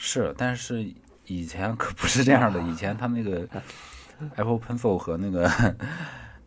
[0.00, 0.88] 是，但是
[1.28, 3.46] 以前可不是这样的，以前它那个
[4.34, 5.48] Apple Pencil 和那个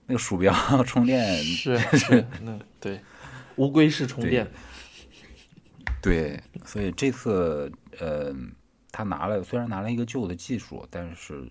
[0.05, 2.99] 那个鼠标 充电，是是，那对，
[3.55, 4.45] 乌龟式充电，
[6.01, 8.35] 对，所以这次呃，
[8.91, 11.47] 他拿了虽然拿了一个旧的技术，但是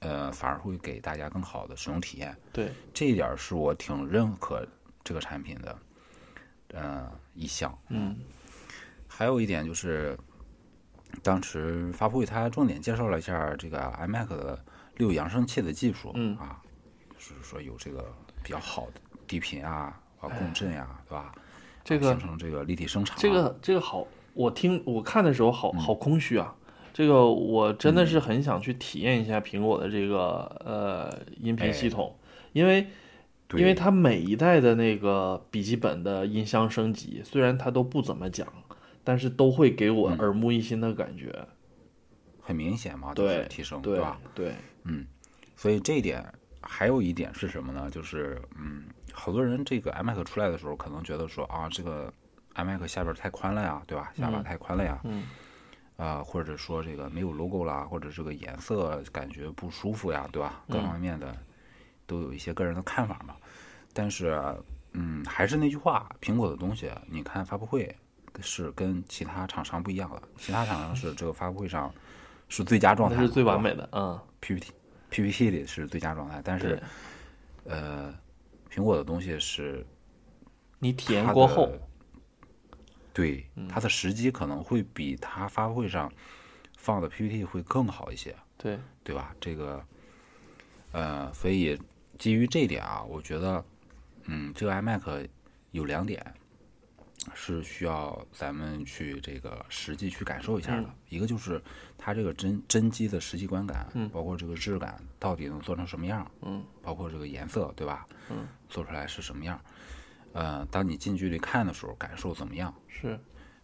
[0.00, 2.36] 呃，反而会给大家更好的使用体验。
[2.52, 4.66] 对，这一点儿是我挺认可
[5.02, 5.78] 这个产品的，
[6.74, 7.76] 呃，一项。
[7.88, 8.16] 嗯
[9.08, 10.18] 还有一点就是，
[11.22, 14.62] 当时发布会他重点介绍了一下这个 iMac 的
[14.96, 16.36] 六扬声器的技术，嗯。
[16.36, 16.60] 啊，
[17.16, 21.18] 就是说有这个比较好的低频啊、啊共振呀、对吧？
[21.18, 21.34] 啊
[21.84, 26.54] 这个形成这个立体声场啊、这个这个好，我听我看的时候好好空虚啊。
[26.94, 32.16] 这个我真的是很想去体验一下苹果的这个呃音频系统，
[32.52, 32.86] 因为
[33.54, 38.46] 因为它每一代的那个笔记本的音箱升级，虽然它都不怎么讲，
[39.04, 41.46] 但是都会给我嗯耳目一新的感觉。
[42.40, 44.20] 很明显嘛，就是对提升，对吧？
[44.34, 45.06] 对，嗯
[45.56, 46.22] 所以这一点
[46.60, 47.88] 还有一点是什么呢？
[47.90, 52.12] 就是嗯，好多人这个 iMac 出来的时候，可能觉得说啊，这个
[52.54, 54.12] iMac 下边太宽了呀，对吧？
[54.14, 55.22] 下巴太宽了呀，嗯
[55.96, 60.62] 啊、或者说这个没有 logo 啦，或者这个颜色感觉不舒服呀，对吧？
[60.68, 61.34] 各方面的
[62.06, 63.36] 都有一些个人的看法嘛。
[63.94, 64.38] 但是，
[64.92, 67.96] 嗯，还是那句话，苹果的东西，你看发布会
[68.40, 71.92] 是跟其他厂商不一样的，其他厂商是这个发布会上
[72.48, 74.72] 是最佳状态是最完美的，嗯，PPT
[75.10, 76.82] PPT 里是最佳状态，但是，
[77.64, 78.14] 呃，
[78.70, 79.86] 苹果的东西是
[80.78, 81.72] 你体验过后，
[83.12, 86.12] 对它的时机可能会比它发布会上
[86.76, 89.34] 放的 PPT 会更好一些，对，对吧？
[89.40, 89.82] 这个
[90.92, 91.78] 呃，所以
[92.18, 93.64] 基于这一点啊，我觉得，
[94.24, 95.28] 嗯，这个 iMac
[95.70, 96.34] 有两点
[97.34, 100.82] 是需要咱们去这个实际去感受一下的。
[100.82, 101.62] 嗯一个就是
[101.96, 108.04] 它这个真真机的实际观感，嗯包括这个质感到底能做成什么样，嗯，包括这个颜色，对吧？
[108.30, 109.60] 嗯，做出来是什么样？
[110.32, 112.74] 呃，当你近距离看的时候，感受怎么样？
[112.88, 113.16] 是，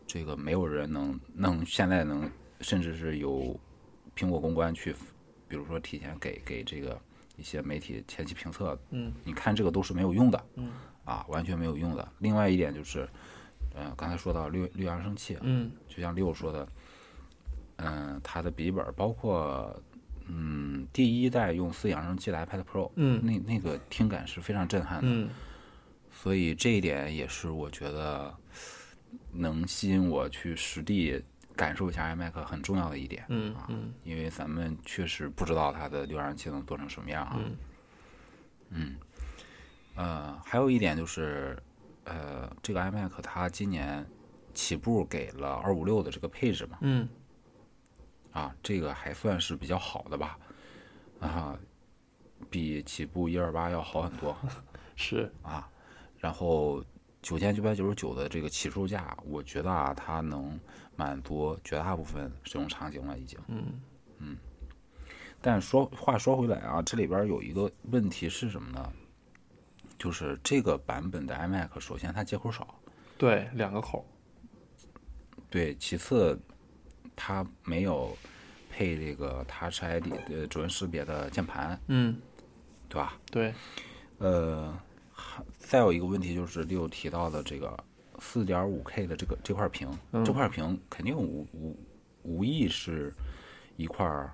[0.06, 3.58] 这个没有人能能现在能，甚至是有
[4.14, 4.94] 苹果公关去，
[5.48, 7.00] 比如说提前给给这个
[7.36, 10.70] 一些媒体前期评测，嗯，你看这个都是没有用的，嗯，
[11.04, 12.08] 啊，完全没有用的。
[12.20, 13.08] 另外一点就是，
[13.74, 16.68] 呃，刚才说到六六扬声器，嗯就像六说的，
[17.76, 19.74] 嗯、它的笔记本包括。
[20.32, 25.28] 嗯，第一代用四扬声器的 iPad Pro，嗯那那个听感是非常震撼的，嗯
[26.12, 28.32] 所以这一点也是我觉得
[29.32, 31.20] 能吸引我去实地
[31.56, 33.24] 感受一下 iMac 很重要的一点。
[33.24, 37.40] 啊嗯嗯因为咱们确实不知道它的六扬声器能做成什么样啊。
[38.68, 38.94] 嗯
[39.96, 41.60] 呃，还有一点就是，
[42.04, 44.06] 呃，这个 iMac 它今年
[44.54, 47.08] 起步给了二五六的这个配置嘛，嗯
[48.32, 50.38] 啊，这个还算是比较好的吧，
[51.20, 51.58] 啊，
[52.48, 54.36] 比起步一二八要好很多
[54.96, 55.68] 是啊。
[56.18, 56.84] 然后
[57.22, 60.58] 九千九百九十九的这个起售价，我觉得啊，它能
[60.96, 63.38] 满足绝大部分使用场景了，已经。
[63.48, 64.36] 嗯
[65.42, 68.92] 但说话说回来啊，这里边有一个问题是什么呢？
[70.00, 72.74] 就是这个版本的 iMac，首先它接口少，
[73.18, 74.06] 对两个口
[75.50, 76.40] 对，其次
[77.14, 78.16] 它没有
[78.70, 82.16] 配这个 Touch ID 的指纹识别的键盘，嗯。
[82.88, 83.16] 对吧？
[83.30, 83.54] 对。
[84.18, 84.76] 呃，
[85.12, 87.78] 还再有一个问题就是六提到的这个
[88.18, 90.24] 四点五 K 的这个这块屏，嗯。
[90.24, 91.76] 这块屏肯定无无
[92.22, 93.12] 无意是
[93.76, 94.32] 一块儿，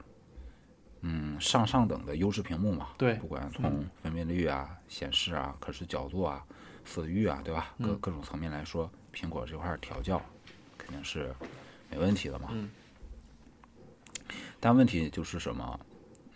[1.01, 2.91] 嗯，上上等的优质屏幕嘛。
[2.97, 6.45] 对不管从分辨率啊、显示啊、可视角度啊、
[6.85, 7.75] 色域啊，对吧？
[7.83, 10.21] 各各种层面来说，苹果这块调教
[10.79, 11.35] 肯定是
[11.91, 12.49] 没问题的嘛。
[12.53, 12.71] 嗯
[14.59, 15.81] 但问题就是什么？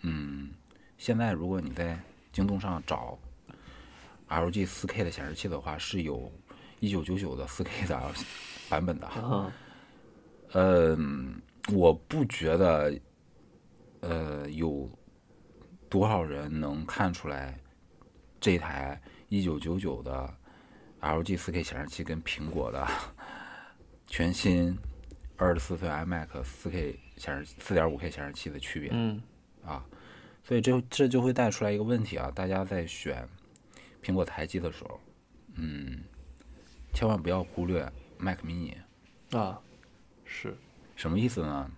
[0.01, 0.51] 嗯，
[0.97, 1.99] 现在如果你在
[2.31, 3.17] 京东上找
[4.29, 6.31] LG 4K 的显示器的话，是有
[6.79, 8.13] 1999的 4K 的
[8.69, 9.07] 版本的。
[9.07, 9.51] 啊
[10.53, 11.41] 嗯，
[11.73, 12.93] 我不觉得，
[14.01, 14.89] 呃，有
[15.89, 17.59] 多少人能看出来
[18.41, 18.99] 这台
[19.29, 20.33] 一九九九的
[20.99, 22.85] LG 4K 显示器跟苹果的
[24.07, 24.75] 全新
[25.37, 28.89] 二十四寸 iMac 4K 显示四点五 K 显示器的区别。
[28.91, 29.21] 嗯
[29.63, 29.85] 啊，
[30.43, 33.27] 所以这这就会带出来一个问题啊，大家在选
[34.03, 34.99] 苹果台机的时候，
[35.53, 36.03] 嗯，
[36.93, 38.75] 千万不要忽略 Mac mini，
[39.37, 39.61] 啊
[40.25, 40.57] 是
[40.95, 41.69] 什么意思呢？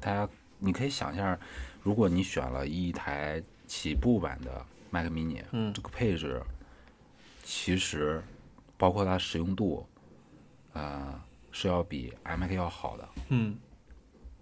[0.00, 0.26] 大家
[0.58, 1.38] 你可以想一下，
[1.82, 6.42] 如果你选了一台起步版的 Mac mini，嗯这个配置
[7.42, 8.22] 其实
[8.76, 9.86] 包括它使用度，
[10.72, 13.56] 呃，是要比 iMac 要好的，嗯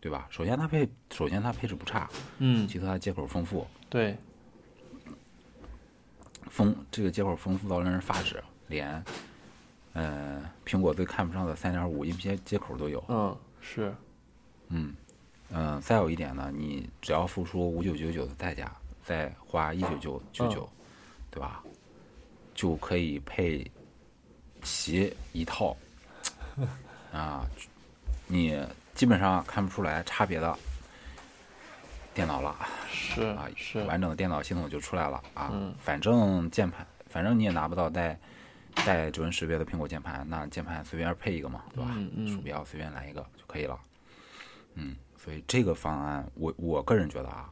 [0.01, 0.27] 对吧？
[0.31, 2.09] 首先它配，首先它配置不差，
[2.39, 4.17] 嗯其次它接口丰富，对
[6.49, 9.03] 丰这个接口丰富到令人发指，连
[9.93, 13.05] 呃苹果最看不上的3.5音频接口都有。
[13.09, 13.93] 嗯是
[14.69, 14.95] 嗯
[15.51, 18.71] 嗯、再有一点呢，你只要付出五九九九的代价，
[19.09, 20.68] 再花一九九九九，
[21.31, 21.62] 对吧？
[22.55, 23.64] 就可以配
[24.62, 25.75] 齐一套
[27.11, 27.47] 啊，
[28.27, 28.62] 你
[28.94, 30.55] 基本上看不出来差别的
[32.12, 32.55] 电脑了。
[32.92, 35.49] 是啊，是完整的电脑系统就出来了啊。
[35.55, 38.18] 嗯反正键盘，反正你也拿不到带
[38.85, 41.90] 带指纹识别的苹果键盘，那键盘随便配一个嘛，对吧？
[41.94, 43.81] 嗯嗯鼠标随便来一个就可以了。
[44.75, 47.51] 嗯，所以这个方案，我我个人觉得啊，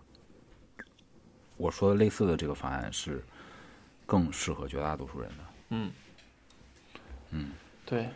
[1.56, 3.22] 我说的类似的这个方案是
[4.04, 5.44] 更适合绝大多数人的。
[5.70, 5.90] 嗯
[7.30, 7.50] 嗯，
[7.84, 8.08] 对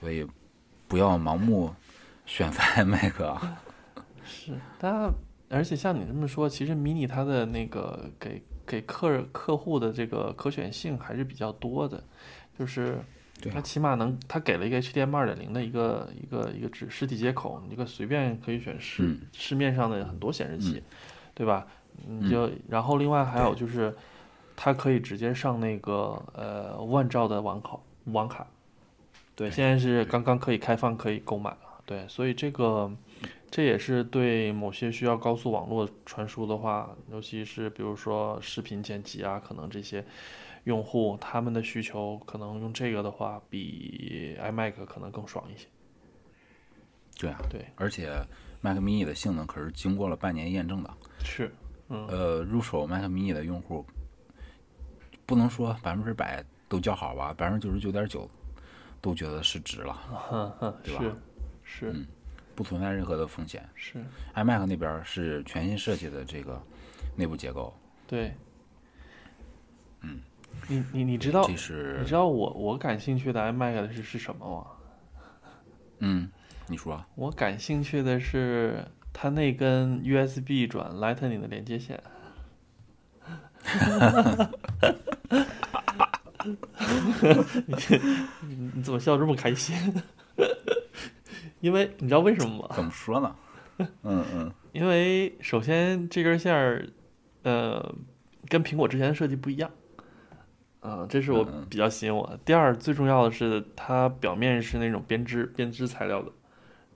[0.00, 0.26] 所以
[0.86, 1.74] 不要盲目
[2.26, 3.62] 选择 iMac 啊。
[4.24, 5.12] 是，但
[5.48, 12.02] 而且像你这么说，其实 mini 它的那个给给客客户的这个可选性还是比较多的，
[12.58, 12.98] 就是
[13.52, 20.82] 它起码能，它给了一个 HDMI 二点零的一个一个一个指实体接口，你这个随便可以选市、嗯市面上的很多显示器，
[21.34, 21.66] 对吧？
[22.06, 23.94] 你就然后另外还有就是，
[24.56, 28.46] 它可以直接上那个呃万兆的网卡网卡，
[29.34, 32.90] 对，现在是刚刚可以开放可以购买了，对，所以这个
[33.50, 40.04] 这也是对某些需要高速网络传输的话，尤其是比如说视频剪辑啊，可能这些
[40.64, 45.66] 用户他们的需求可能用这个的话，比 iMac 可能更爽一些。
[47.20, 48.10] 对啊，对，而且
[48.62, 50.90] Mac mini 的性能可是经过了半年验证的。
[51.24, 51.61] 是，嗯
[52.08, 53.84] 呃，入手 Mac mini 的用户，
[55.26, 58.28] 不能说百分之百都叫好吧，百分之九十九点九
[59.00, 61.02] 都觉得是值了， 对吧？
[61.02, 61.14] 是
[61.62, 61.92] 是。
[61.92, 62.06] 嗯
[62.54, 63.66] 不存在任何的风险。
[63.74, 63.94] 是
[64.34, 66.62] ，iMac 那边是全新设计的这个
[67.16, 67.74] 内部结构，
[68.06, 68.30] 对。
[70.02, 70.20] 嗯，
[70.68, 71.56] 你你你知道这你
[72.06, 74.66] 知道我我感兴趣的 iMac 的是是什么吗？
[76.00, 76.30] 嗯，
[76.68, 77.02] 你说。
[77.14, 82.02] 我感兴趣的是它那根 USB 转 Lightning 的连接线。
[88.46, 89.76] 你你怎么笑这么开心？
[91.60, 92.68] 因为你知道为什么吗？
[92.74, 93.36] 怎么说呢？
[94.02, 96.86] 嗯嗯 因为首先这根线儿，
[97.42, 97.94] 呃，
[98.48, 99.70] 跟苹果之前的设计不一样，
[100.80, 102.38] 啊、这是我比较吸引我的。
[102.44, 106.32] 第二，最重要的是它表面是那种编织编织材料的，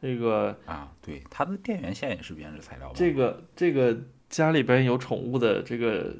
[0.00, 2.94] 这个啊，对，它的电源线也是编织材料吧？
[2.96, 3.96] 这个这个
[4.28, 6.14] 家里边有宠物的这个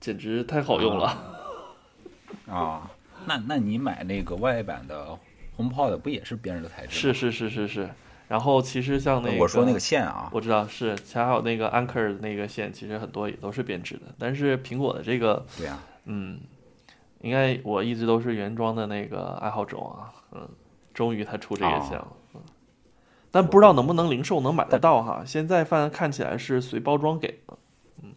[0.00, 1.36] 简直太好用了。
[2.46, 2.90] 啊，
[3.26, 5.18] 那那你买那个外版的
[5.56, 6.98] HomePod 不也是编织的材质？
[6.98, 7.90] 是是是是是。
[8.28, 14.02] 然后其实像那个，我说那个线啊，我知道是，还有那个 Anker 的那个线，其实很多也都是编织的。
[14.18, 16.38] 但是苹果的这个，对呀，嗯，
[17.22, 20.46] 应该我一直都是原装的那个爱好者啊，嗯，
[20.92, 22.17] 终于他出这个线了，嗯，
[23.40, 25.22] 但不知道能不能零售能买得到哈。
[25.24, 27.58] 现在反正看起来是随包装给的，
[28.02, 28.12] 嗯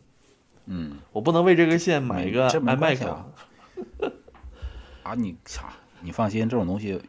[0.65, 3.07] 嗯，我不能为这个线买一个 iMac
[5.03, 5.73] 啊，你啥？
[6.01, 6.99] 你放心，这种东西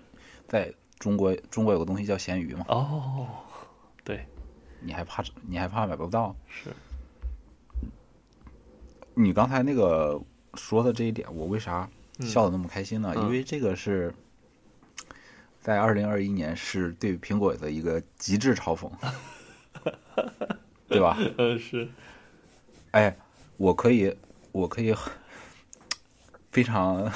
[0.47, 0.73] 在。
[0.99, 2.65] 中国中国有个东西叫咸鱼嘛？
[2.69, 3.27] 哦，
[4.05, 4.25] 对，
[4.79, 6.33] 你还怕你还怕买不到？
[6.47, 6.71] 是。
[9.13, 10.23] 你刚才那个
[10.55, 11.91] 说的这一点，我为啥
[12.21, 13.13] 笑的那么开心呢？
[13.17, 14.15] 因为这个是
[15.63, 18.91] 在二零二一年是对苹果的一个极致嘲讽，
[20.89, 21.17] 对吧？
[21.39, 21.89] 嗯， 是。
[22.91, 23.17] 哎，
[23.57, 24.15] 我可以，
[24.51, 24.95] 我可以
[26.51, 27.11] 非常。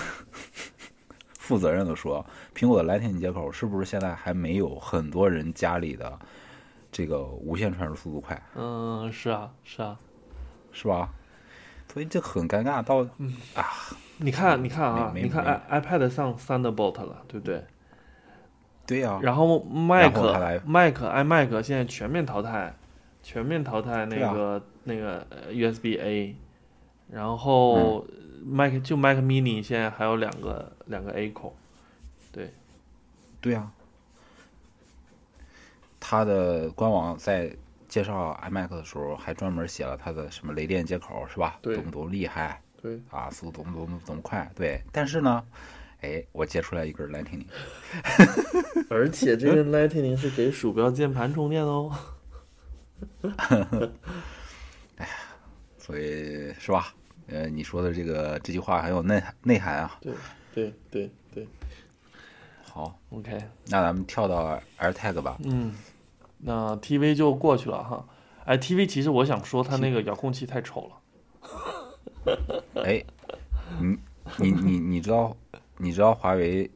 [1.38, 2.26] 负责任的说，
[2.56, 6.18] 苹果的 Lightning 接口是不是现在还没有很多人家里的
[6.90, 8.42] 这个无线传输速度快？
[8.56, 9.96] 嗯，是啊，是啊，
[10.72, 11.08] 是吧？
[11.92, 12.82] 所以这很尴尬。
[12.82, 12.96] 到
[13.54, 13.70] 啊，
[14.18, 17.64] 你看，你看啊，你看 i iPad 上 Thunderbolt 了，对不对？
[18.86, 19.18] 对呀。
[19.22, 20.14] 然后 Mac
[20.64, 22.74] Mac iMac 现在全面淘汰，
[23.22, 26.36] 全面淘汰那个那个 USB A，
[27.10, 28.06] 然后。
[28.48, 31.56] Mac 就 Mac Mini 现在还有两个两个 A 口，
[32.30, 32.54] 对，
[33.40, 33.68] 对呀，
[35.98, 37.50] 它的官网在
[37.88, 41.58] 介绍 iMac 的时候还专门写了它的什么雷电接口是吧？
[41.60, 44.80] 对，多么多么厉害，对，啊，速度多么多么多么快，对。
[44.92, 45.44] 但是呢，
[46.00, 47.44] 哎，我接出来一根 Lightning，
[48.90, 51.92] 而且这个 Lightning 是给鼠标键盘充电哦。
[54.96, 55.08] 哎呀，
[55.78, 56.94] 所以是吧？
[57.28, 59.98] 呃，你说的这个这句话很有内内涵啊！
[60.00, 60.14] 对
[60.54, 61.48] 对对对，
[62.62, 63.36] 好，OK，
[63.66, 65.36] 那咱们跳到 AirTag 吧。
[65.44, 65.74] 嗯，
[66.38, 68.06] 那 TV 就过去了哈。
[68.44, 70.88] 哎，TV 其实我想说，它那个遥控器太丑
[72.24, 72.36] 了。
[72.84, 73.04] 哎，
[73.80, 73.98] 你
[74.38, 75.36] 你你你知道
[75.78, 76.70] 你知道华为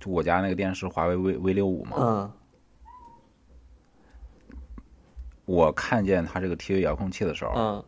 [0.00, 1.96] 就我家那个电视华为 V V 六五吗？
[1.98, 2.32] 嗯。
[5.44, 7.84] 我看见他这个 TV 遥控器的时候，嗯。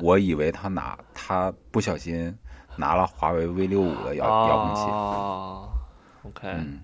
[0.00, 2.36] 我以为他拿他不小心
[2.76, 5.68] 拿了华为 V 六五的遥遥控器啊
[6.24, 6.80] ，OK，嗯，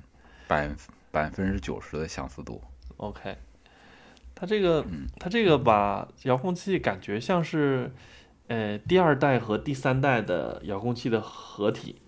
[0.47, 0.71] 百
[1.11, 2.63] 百分之九十的相似度
[2.99, 3.37] ，OK，
[4.33, 4.85] 它这个，
[5.19, 7.93] 它这个把遥控器感觉像是
[8.47, 12.01] 呃第二代和第三代的遥控器的合体，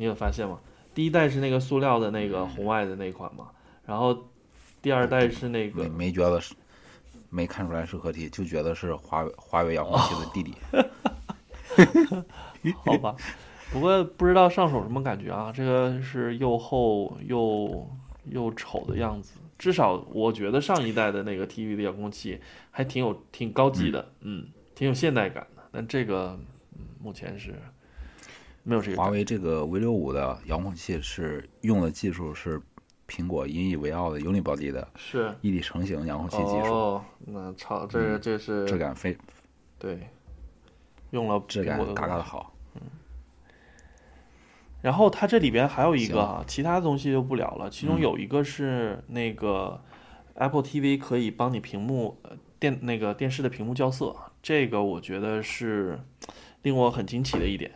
[0.00, 0.58] 你有发现吗？
[0.94, 3.50] 第一代是那个塑料的那个红外的那款嘛，
[3.84, 4.16] 然后
[4.80, 6.54] 第二代是那个没没觉得是。
[7.28, 10.54] 没看出来是合体，就觉得是华为华为遥控器的弟弟。
[12.82, 13.14] 好吧，
[13.70, 15.52] 不过不知道上手什么感觉啊？
[15.52, 17.86] 这个是又厚又
[18.24, 19.38] 又丑的样子。
[19.58, 22.40] 至少我觉得上一代的那个 TV 的遥控器
[22.70, 25.62] 还挺有挺高级的，嗯，挺有现代感的。
[25.70, 26.36] 但这个
[27.00, 27.54] 目前是
[28.62, 28.96] 没有这个。
[28.96, 32.60] 华为这个 V 六五的遥控器是用的技术是。
[33.12, 36.72] 苹果引以为傲的 Unibody 的是一体成型遥控器技术。
[36.72, 39.18] 哦，那超这这是质感非
[39.80, 40.08] 对，
[41.10, 42.54] 用了质感嘎嘎的好。
[42.76, 42.82] 嗯。
[44.80, 47.68] 然后它这里边还有一个啊，其他东西就不聊了。
[47.68, 49.82] 其中有一个是那个
[50.34, 52.16] Apple TV 可以帮你屏幕
[52.60, 55.98] 电那个电视的屏幕校色，这个我觉得是
[56.62, 57.72] 令我很惊奇的一点。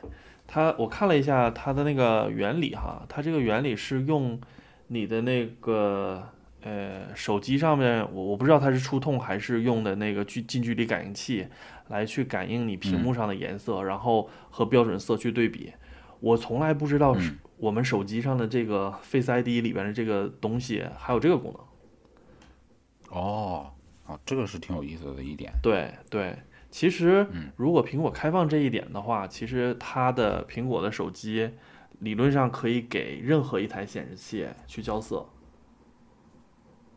[0.47, 4.41] 它我看了一下它的那个原理哈，它这个原理是用。
[4.89, 6.23] 你的那个
[6.61, 11.49] 呃手机上面，我我不知道它是触控还是用的那个距近距离感应器
[11.89, 15.73] 来去感应你屏幕上的颜色，然后和标准色去对比。
[16.21, 23.19] 我从来不知道是我们手机上的这个 Face ID 里边的这个东西还有这个功能。
[23.19, 23.73] 哦，
[24.07, 25.51] 啊，这个是挺有意思的一点。
[25.63, 26.37] 对对，
[26.75, 31.53] 其实如果苹果开放这一点的话，其实它的苹果的手机。
[32.01, 35.25] 理论上可以给任何一台显示器去校色。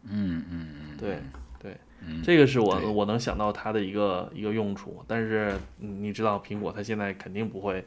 [0.04, 1.22] 嗯嗯嗯，对
[1.60, 1.78] 对，
[2.24, 5.06] 这个是我我能想到它的一个一个用处。
[5.08, 7.86] 但是你知道，苹果它现在肯定不会，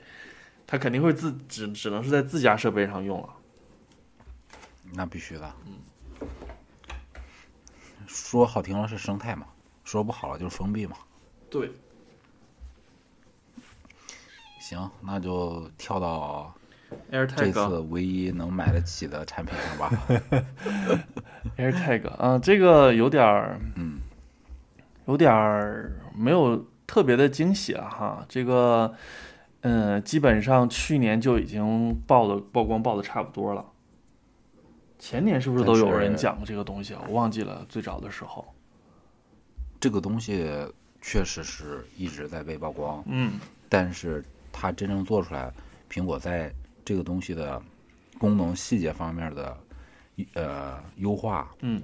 [0.68, 3.28] 它肯定会自只只能是在自家设备上用了。
[4.94, 5.52] 那必须的。
[5.66, 6.28] 嗯。
[8.06, 9.48] 说好听了是生态嘛，
[9.82, 10.96] 说不好了就是封闭嘛。
[11.50, 11.72] 对。
[14.60, 16.54] 行，那就跳到。
[17.12, 19.90] AirTag 这次唯一能买得起的产品上吧？
[21.56, 24.00] AirTag 啊，这个有点儿，嗯，
[25.06, 28.26] 有点儿没有特别的惊喜了哈。
[28.28, 28.92] 这个，
[29.60, 33.64] 嗯，基本上去年就已经爆的曝光爆的差不多了。
[34.98, 37.02] 前年是不是都有人讲过这个东西啊？
[37.06, 38.44] 我忘记了最早的时候。
[39.78, 40.44] 这个东西
[41.00, 43.38] 确实是一直在被曝光，嗯。
[43.68, 45.52] 但是它真正做出来，
[45.88, 46.52] 苹果在
[46.84, 47.62] 这个东西的
[48.18, 49.56] 功能细节方面的
[50.34, 51.80] 呃优化嗯，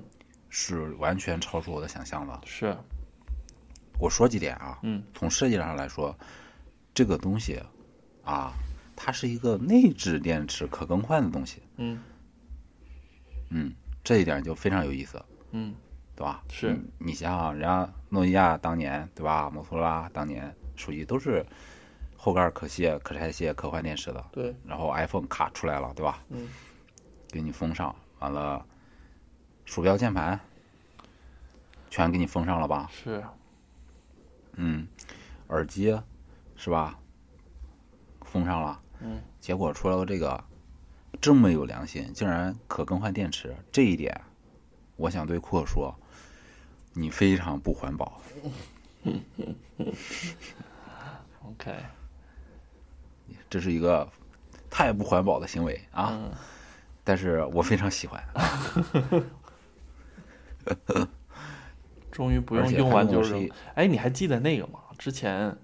[0.48, 2.40] 是完全超出我的想象的。
[2.44, 2.76] 是，
[3.98, 5.02] 我说几点啊，嗯。
[5.14, 6.16] 从设计上来说，
[6.92, 7.62] 这个东西
[8.24, 8.52] 啊，
[8.96, 12.00] 它是一个内置电池可更换的东西，嗯。
[13.50, 15.72] 嗯，这一点就非常有意思，嗯
[16.16, 16.42] 对吧？
[16.48, 21.44] 是你你想想，人家诺基亚当年对吧，摩托罗拉当年手机都是
[22.16, 26.24] 后盖可卸、可拆卸、可换电池的，对，然后 iPhone 卡出来了，对吧？
[26.30, 26.48] 嗯，
[27.28, 28.64] 给你封上，完了，
[29.66, 30.40] 鼠标、键盘
[31.90, 32.88] 全给你封上了吧？
[32.90, 33.22] 是，
[34.54, 34.88] 嗯，
[35.48, 35.96] 耳机
[36.56, 36.98] 是吧？
[38.22, 40.42] 封上了，嗯，结果出了这个
[41.20, 44.20] 这么有良心，竟然可更换电池，这一点，
[44.96, 45.94] 我想对库克说，
[46.96, 48.20] 你非常不环保。
[51.48, 51.74] OK，
[53.48, 54.08] 这是一个
[54.68, 56.10] 太不环保的行为啊！
[56.12, 56.30] 嗯
[57.08, 58.20] 但是我非常喜欢，
[62.10, 64.80] 终于不用用完就是哎，你还记得那个吗？
[64.98, 65.56] 之前，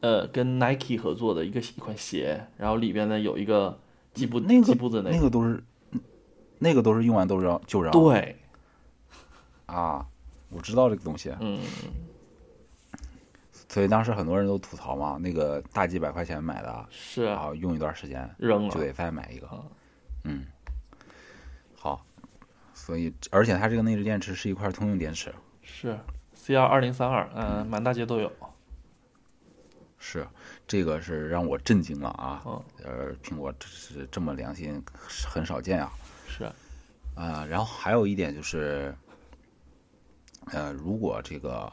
[0.00, 3.78] 呃，跟 Nike 合作的一个一款鞋，然后里边呢有一个
[4.14, 5.62] 几步那个计步的那个都是，
[6.58, 7.92] 那个都是用完都扔就扔。
[7.92, 8.36] 对，
[9.66, 10.06] 啊，
[10.50, 11.60] 我知道这个东西，嗯，
[13.68, 17.24] 所以当时很多人都吐槽嘛，那个大几百块钱买的，是。
[17.24, 19.46] 然后用一段时间扔了，就得再买一个。
[19.46, 19.62] 啊。
[20.24, 20.46] 嗯，
[21.76, 22.04] 好，
[22.74, 25.98] 所以而且它这个内置电池是一块通用电池，是
[26.36, 28.32] CR 二零三二，嗯，满大街都有。
[30.00, 30.26] 是
[30.66, 32.40] 这个是让我震惊了啊！
[32.46, 32.62] 嗯。
[32.84, 34.82] 呃，苹果这是这么良心，
[35.26, 35.92] 很少见啊。
[36.26, 36.44] 是，
[37.16, 38.94] 啊、然后还有一点就是，
[40.52, 41.72] 呃，如果这个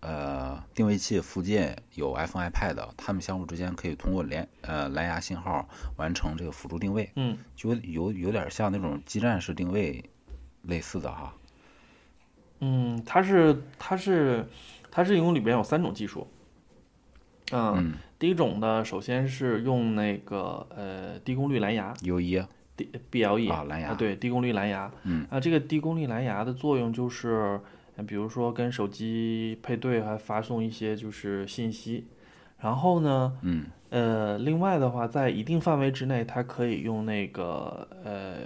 [0.00, 10.04] 呃定位器附近有 iPhone、iPad，它们相互之间可以通过连呃蓝牙信号完成这个辅助定位，嗯就有有点像那种基站式定位
[10.62, 11.34] 类似的哈。
[12.60, 14.48] 嗯，它是它是
[14.90, 16.26] 它是一共里边有三种技术。
[17.52, 22.42] 嗯，嗯第一种呢，首先是用那个呃低功率蓝牙，U 一
[22.76, 24.90] D BLE 啊蓝牙对低功率蓝牙。
[25.04, 27.58] 嗯啊，这个低功率蓝牙的作用就是，
[27.96, 32.06] 呃比如说跟手机配对，还发送一些就是信息。
[32.60, 38.36] 然后呢，嗯呃，另外的话，在一定范围之内，它可以用那个呃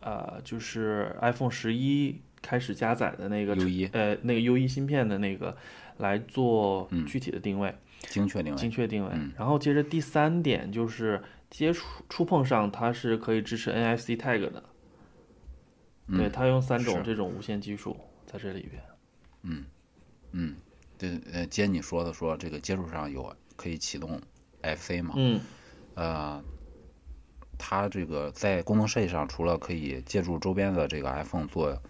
[0.00, 5.56] 呃，就是 iPhone 十一开始加载的那个 U 一呃那个 U 一芯片的那个
[5.98, 7.74] 来做嗯具体的定位。
[8.08, 9.10] 精确定位，精确定位。
[9.14, 14.62] 嗯然后接着第三点就是接触触碰上它是可以支持 NFC tag 的，
[16.08, 18.82] 对，嗯它用三种这种无线技术在这里边。
[20.32, 20.56] 嗯，
[20.98, 24.20] 对呃，接你说的说这个接触上有可以启动
[24.62, 25.14] FC 嘛？
[25.16, 25.40] 嗯
[25.94, 26.42] 呃，
[27.56, 31.80] 它这个在功能设计上，除了可以借助周边的这个 iPhone 做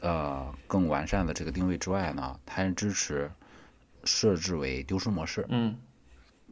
[0.00, 3.30] 呃更完善的这个定位之外呢，它还支持
[4.04, 5.46] 设置为丢失模式。
[5.50, 5.76] 嗯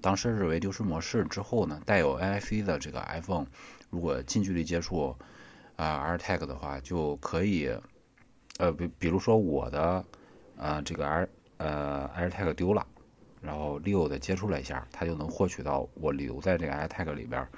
[0.01, 3.47] 当设置为丢失模式之后呢，带有 NFC 的这个 iPhone，
[3.91, 5.15] 如果近距离接触
[5.77, 7.71] 啊、AirTag 的话，就可以
[8.59, 10.05] 呃，比比如说我的
[10.57, 11.29] 呃这个 Air
[11.59, 12.87] 呃 AirTag 丢了，
[13.41, 17.49] 然后 Leo 的接触了一下，它就能获取到我留在这个 AirTag 里边儿，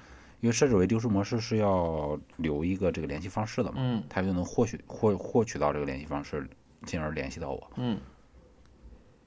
[0.40, 6.48] 因为设置为丢失模式是要留一个这个联系方式的嘛，嗯它就能获取获获取到这个联系方式，
[6.84, 7.70] 进而联系到我。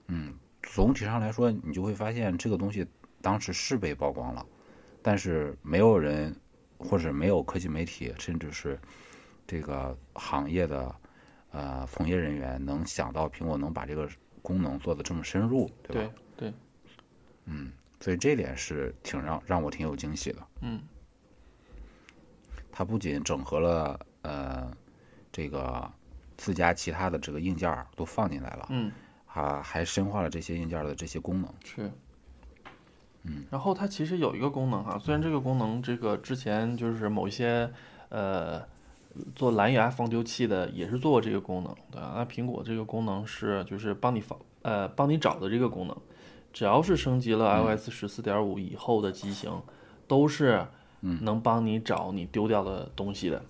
[0.07, 2.85] 嗯总体上来说，你就会发现这个东西
[3.25, 4.45] 当时是被曝光了，
[5.01, 6.31] 但是没有人
[6.77, 8.79] 或者没有科技媒体，甚至是
[9.47, 10.95] 这个行业的
[11.49, 14.07] 呃从业人员能想到苹果能把这个
[14.43, 16.13] 功能做得这么深入，对吧？
[16.37, 16.53] 对
[17.47, 17.55] 对，
[17.99, 20.47] 所以这点是挺让让我挺有惊喜的。
[20.61, 20.79] 嗯
[22.71, 24.71] 它不仅整合了呃
[25.31, 25.91] 这个
[26.37, 28.91] 自家其他的这个硬件都放进来了，嗯
[29.25, 31.51] 啊，还深化了这些硬件的这些功能。
[31.63, 31.91] 是。
[33.27, 37.69] 嗯，然后它其实有一个功能哈，虽然这个功能这个之前就是某一些
[38.09, 38.61] 呃
[39.35, 42.13] 做蓝牙防丢器的也是做过这个功能，对吧？
[42.15, 45.97] 那苹果这个功能是就是帮你防呃帮你找的这个功能，
[46.53, 49.51] 只要是升级了 iOS 十四点五以后的机型，
[50.07, 50.65] 都是
[51.01, 53.41] 能帮你找你丢掉的东西的。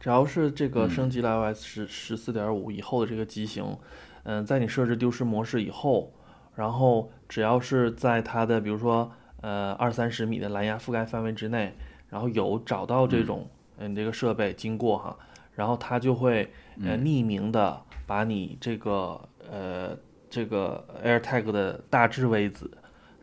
[0.00, 3.76] 只要是这个升级了 iOS 十十四点五以后的这个机型，
[4.22, 6.12] 嗯、在你设置丢失模式以后，
[6.58, 9.08] 然后只要是在它的比如说
[9.42, 11.72] 呃二三十米的蓝牙覆盖范围之内，
[12.08, 15.16] 然后有找到这种、呃你这个设备经过哈，
[15.54, 16.50] 然后它就会
[16.82, 19.96] 呃匿名的把你这个呃
[20.28, 22.68] 这个 AirTag 的大致位置，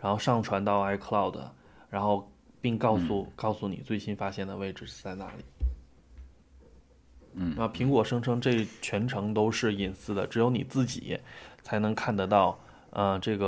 [0.02, 1.38] 然后上传到 iCloud，
[1.90, 2.32] 然后
[2.62, 5.44] 并告诉、告诉你最新发现的位置是在哪里。
[7.34, 11.20] 嗯，那苹果声称这全程都是隐私的，只有你自己
[11.62, 12.58] 才能看得到，
[12.96, 13.46] 呃，这个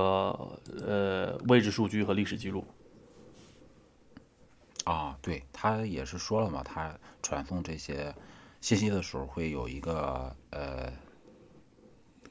[0.86, 2.66] 呃位置数据和历史记录。
[4.84, 8.14] 啊，对他也是说了嘛，他传送这些
[8.60, 10.92] 信息的时候会有一个呃，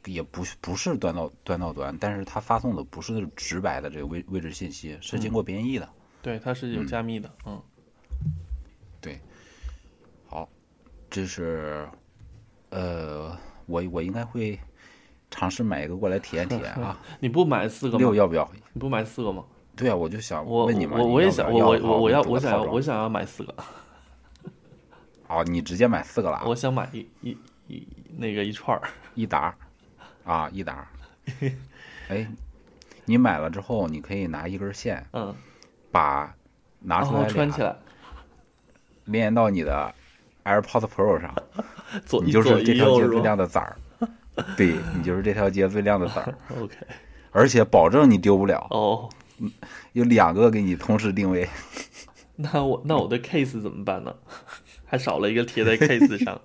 [0.04, 5.88] 也不是不是端到端到端，但是他发送的不是直白的这个位位置信息，是经过编译的。
[6.20, 7.62] 对，它是有加密的，嗯，
[9.00, 9.18] 对，
[10.26, 10.46] 好，
[11.08, 11.88] 这是
[12.68, 14.58] 呃，我我应该会
[15.36, 16.98] 尝试买一个过来体验体验啊。
[17.20, 17.98] 你不买四个吗？
[17.98, 18.50] 六要不要？
[18.72, 19.44] 你不买四个吗？
[19.76, 23.54] 对啊，我就想问你嘛，我我也想，我我我我要我想要要我想要买四个，
[25.28, 29.54] 哦，你直接买四个了啊，我想买一一一那个一串儿， 一打儿
[30.24, 30.88] 啊，一打儿。
[32.08, 32.26] 哎，
[33.04, 35.34] 你买了之后，你可以拿一根线嗯，
[35.92, 36.34] 把
[36.80, 37.76] 拿出来穿起来，
[39.04, 39.94] 连到你的
[40.44, 41.34] AirPods Pro 上，
[42.06, 43.76] 左你就是这条街最一右是吧亮的崽儿。
[44.56, 46.34] 对你就是这条街最亮的崽儿？
[46.60, 46.74] OK，
[47.30, 49.08] 而且保证你丢不了，哦，
[49.92, 51.48] 有两个给你同时定位。
[52.36, 54.14] 那我那我的 case 怎么办呢？
[54.84, 56.40] 还少了一个贴在 case 上。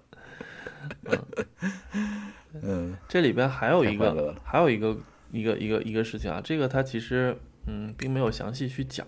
[2.62, 4.98] 嗯，这里边还有一个还有一个
[5.32, 7.38] 一个一个一个事情啊，这个它其实
[7.68, 9.06] 嗯并没有详细去讲，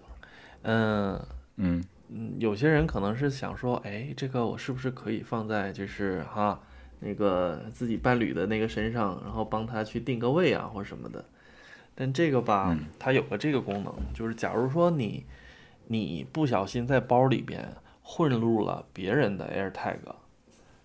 [0.63, 1.19] 嗯
[1.57, 6.61] 嗯嗯，有些人可能是想说，哎，这个我是不是可以放在就是哈
[7.03, 11.25] 那个自己伴侣的那个身上，然后帮他去定个位啊或什么的。
[11.95, 15.25] 但这个吧，嗯它有个这个功能，就是假如说你
[15.87, 17.67] 你不小心在包里边
[18.01, 19.97] 混入了别人的 AirTag，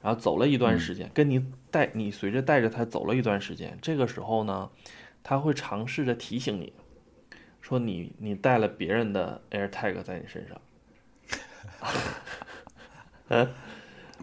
[0.02, 4.70] 然后走了一段时间，跟你带你随着带着它走了一段时间，这个时候呢，
[5.22, 6.72] 它会尝试着提醒你，
[7.62, 10.60] 说你你带了别人的 AirTag 在你身上。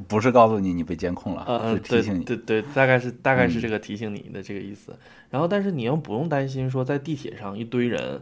[0.07, 2.23] 不是告诉你你被监控了，呃，是提醒你。
[2.23, 4.95] 对对，大概是大概是嗯这个提醒你的这个意思。
[5.29, 8.21] 然后，但是你又不用担心说在地铁上一堆人，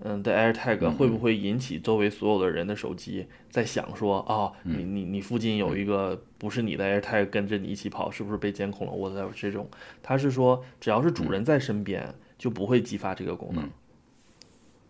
[0.00, 8.92] 嗯的 AirTag 会不会引起周围所有的人的手机在想说，哦，你你你附近有一个不是你的 AirTag 跟着你一起跑，是不是被监控了？
[8.92, 9.68] 我在这种，
[10.02, 13.70] 他是说只要是主人在身边，就不会激发这个功能。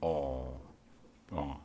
[0.00, 0.44] 哦
[1.30, 1.56] 哦，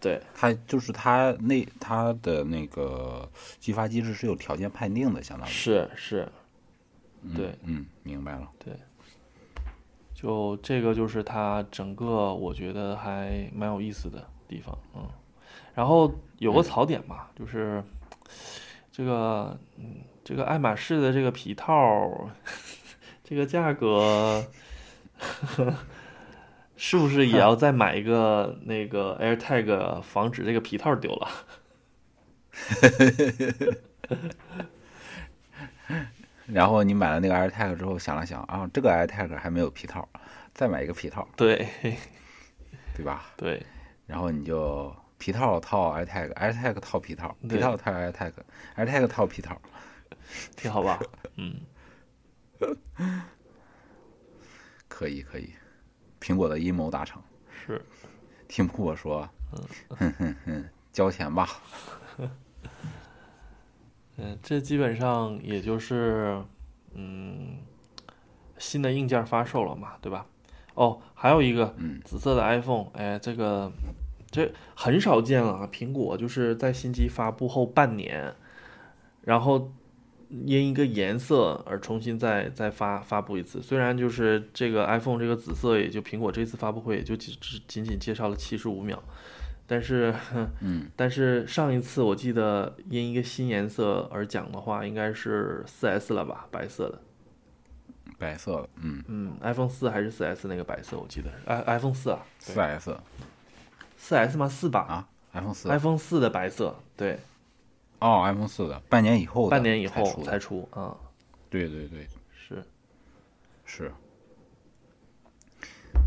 [0.00, 0.20] 对。
[0.34, 3.28] 它就是它那它的那个
[3.58, 5.50] 激发机制是有条件判定的，相当于。
[5.50, 6.28] 是是，
[7.22, 7.58] 嗯对。
[7.64, 8.50] 嗯，明白了。
[8.58, 8.74] 对。
[10.14, 15.06] 就这个就是它整个我觉得还蛮有意思的地方，嗯，
[15.74, 17.84] 然后有个槽点吧，就是
[18.90, 22.30] 这个嗯这个爱马仕的这个皮套，
[23.22, 24.42] 这个价格
[26.76, 31.28] 是不是也要再买一个那个 AirTag，防止这个皮套丢了？
[36.46, 40.08] 然后你买了那个 AirTag 之后，想了想啊，这个 AirTag 还没有皮套，
[40.54, 41.66] 再买一个皮套， 对
[42.94, 43.32] 对吧？
[43.36, 43.64] 对，
[44.06, 49.60] 然后你就皮套套 AirTag，AirTag 套皮套，皮对套套 AirTag，AirTag 套皮套。
[50.56, 50.98] 挺好吧？
[51.36, 51.60] 嗯，
[54.88, 55.52] 可 以可以，
[56.26, 57.22] 苹果的阴谋达成。
[57.48, 57.80] 是，
[58.48, 59.28] 听苹果说，
[59.90, 61.48] 哼哼哼，交钱吧。
[64.18, 66.42] 嗯，这基本上也就是，
[66.94, 67.58] 嗯，
[68.58, 70.26] 新的硬件发售了嘛，对吧？
[70.74, 73.70] 哦，还有一个嗯紫色的 iPhone，哎，这个
[74.28, 78.34] 这很少见了啊，苹果就是在新机发布后半年，
[79.20, 79.70] 然后
[80.28, 83.62] 因一个颜色而重新再再发发布一次。
[83.62, 89.02] 虽然就是这个 iPhone 这个紫色，也就苹果这次发布会也就只只仅仅介绍了七十五秒，
[89.66, 90.14] 但是。
[90.60, 97.00] 嗯 但是上一次我记得因一个新颜色而讲的话，应该是 4S 了吧，白色的。
[98.18, 102.90] 白色的，嗯，嗯，iPhone 四还是 4S 那个白色，我记得是 i iPhone 四啊，四 S
[104.00, 104.48] 4S 吗？
[104.48, 107.18] 四吧啊，iPhone 四，iPhone 四的白色，对，
[107.98, 110.68] 哦，iPhone 四的，半年以后的半年以后才出
[111.48, 112.64] 对对对，是，
[113.64, 113.92] 是。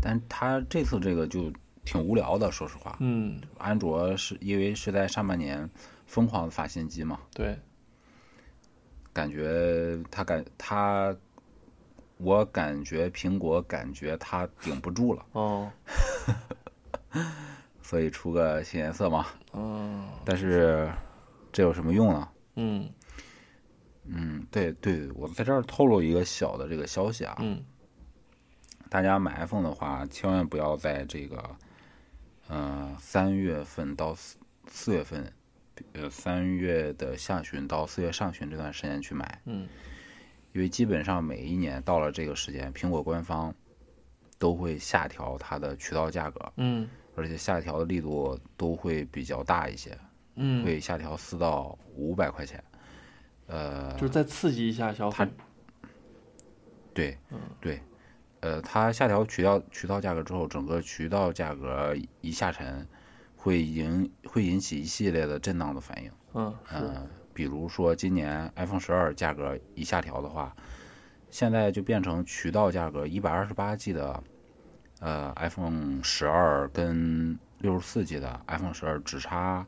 [0.00, 1.52] 但他这次这个就
[1.84, 2.96] 挺无聊的，说实话。
[3.00, 5.68] 嗯，安卓是因为是在上半年
[6.06, 7.58] 疯狂的发新机嘛，对，
[9.12, 11.14] 感觉他感他，
[12.18, 15.70] 我感觉苹果感觉他顶不住了，哦，
[17.82, 19.26] 所以出个新颜色嘛。
[19.52, 20.88] 嗯，但是
[21.52, 22.28] 这有什么用呢？
[22.56, 22.90] 嗯。
[24.04, 27.62] 嗯，对对，我在这儿透露一个小的这个消息啊，嗯。
[28.88, 31.56] 大家买 iPhone 的话，千万不要在这个，
[32.48, 34.36] 呃，三月份到四
[34.66, 35.32] 四月份，
[35.92, 39.68] 呃，三月的下旬到四月上旬这段时间去买，嗯。
[40.52, 43.54] 因为基本上每一年到了这个时间，苹果官方
[44.38, 46.88] 都会下调它的渠道价格，嗯。
[47.14, 49.96] 而且下调的力度都会比较大一些，
[50.34, 52.62] 嗯，会下调四到五百块钱，
[53.46, 55.28] 呃，就是再刺激一下消费。
[56.92, 57.80] 对嗯，对，
[58.40, 62.86] 呃，它下调渠道渠道价格之后，整个渠道价格一下沉，
[63.36, 66.10] 会引会引起一系列的震荡的反应。
[66.34, 70.54] 嗯，是，呃，比如说今年 iPhone 十二价格一下调的话，
[71.30, 74.22] 现在就变成渠道价格一百二十八 G 的，
[75.00, 79.66] 呃，iPhone 十二跟六十四 G 的 iPhone 十二只差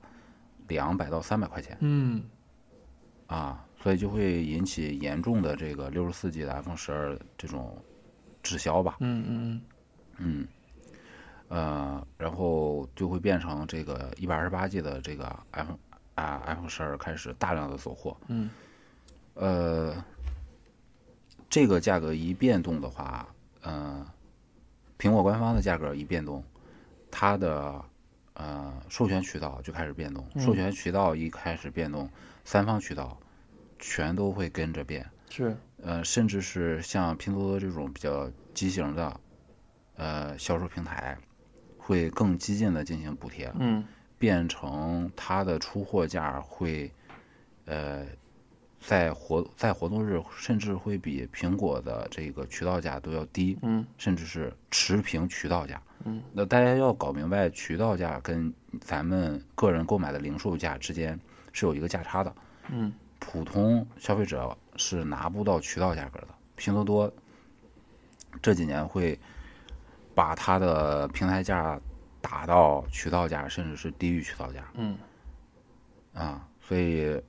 [0.73, 2.23] 两百到三百块钱嗯
[3.27, 7.77] 啊，所以就会引起严重的这个六十四 G 的 iPhone 十二这种
[8.43, 8.97] 滞销吧。
[9.01, 9.63] 嗯嗯
[10.19, 10.49] 嗯，
[11.49, 15.79] 呃，然后就会变成这个一百二十八 G 的这个 iPhone
[16.15, 18.17] 啊 iPhone 十二开始大量的走货。
[18.29, 18.51] 嗯
[19.35, 20.05] 呃，
[21.49, 23.27] 这个价格一变动的话，
[23.63, 24.07] 呃，
[24.99, 26.45] 苹果官方的价格一变动，
[27.11, 27.83] 它的
[28.35, 32.09] 呃授权渠道就开始变动，授权渠道一开始变动，
[32.45, 33.19] 三方渠道
[33.79, 35.09] 全都会跟着变。
[35.29, 39.21] 是，呃，甚至是像拼多多这种比较畸形的
[39.97, 41.17] 呃销售平台，
[41.79, 43.85] 会更激进的进行补贴，嗯
[44.19, 46.93] 变成它的出货价会
[47.65, 48.07] 呃
[48.79, 55.83] 在活在活动日甚至会比苹果的这个渠道价都要低，嗯甚至是持平渠道价。
[56.05, 61.19] 嗯，那大家要搞明白，渠道价跟咱们个人购买的零售价之间
[61.53, 62.35] 是有一个价差的。
[62.69, 66.29] 嗯普通消费者是拿不到渠道价格的。
[66.57, 67.13] 拼多多
[68.41, 69.19] 这几年会
[70.15, 71.81] 把它的平台价
[72.21, 74.99] 打到渠道价，甚至是低于渠道价嗯
[76.13, 76.49] 啊。
[76.61, 77.21] 所以，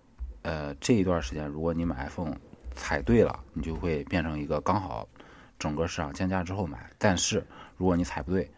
[0.43, 2.36] 呃，这一段时间，如果你买 iPhone
[2.76, 5.07] 踩对了，你就会变成一个刚好
[5.59, 6.89] 整个市场降价之后买。
[6.97, 7.45] 但是，
[7.78, 8.49] 如果你踩不对，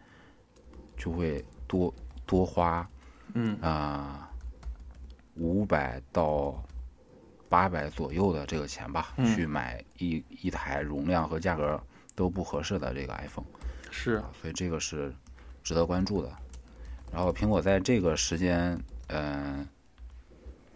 [0.96, 1.92] 就会多
[2.24, 2.88] 多花
[3.34, 3.58] 嗯。
[3.60, 4.30] 啊
[5.38, 6.64] 五百到
[7.48, 9.34] 八百左右的这个钱吧，嗯。
[9.34, 11.78] 去买一一台容量和价格
[12.14, 13.44] 都不合适的这个 iPhone
[13.90, 15.14] 是，啊，所以这个是
[15.62, 16.32] 值得关注的。
[17.12, 19.68] 然后苹果在这个时间，嗯、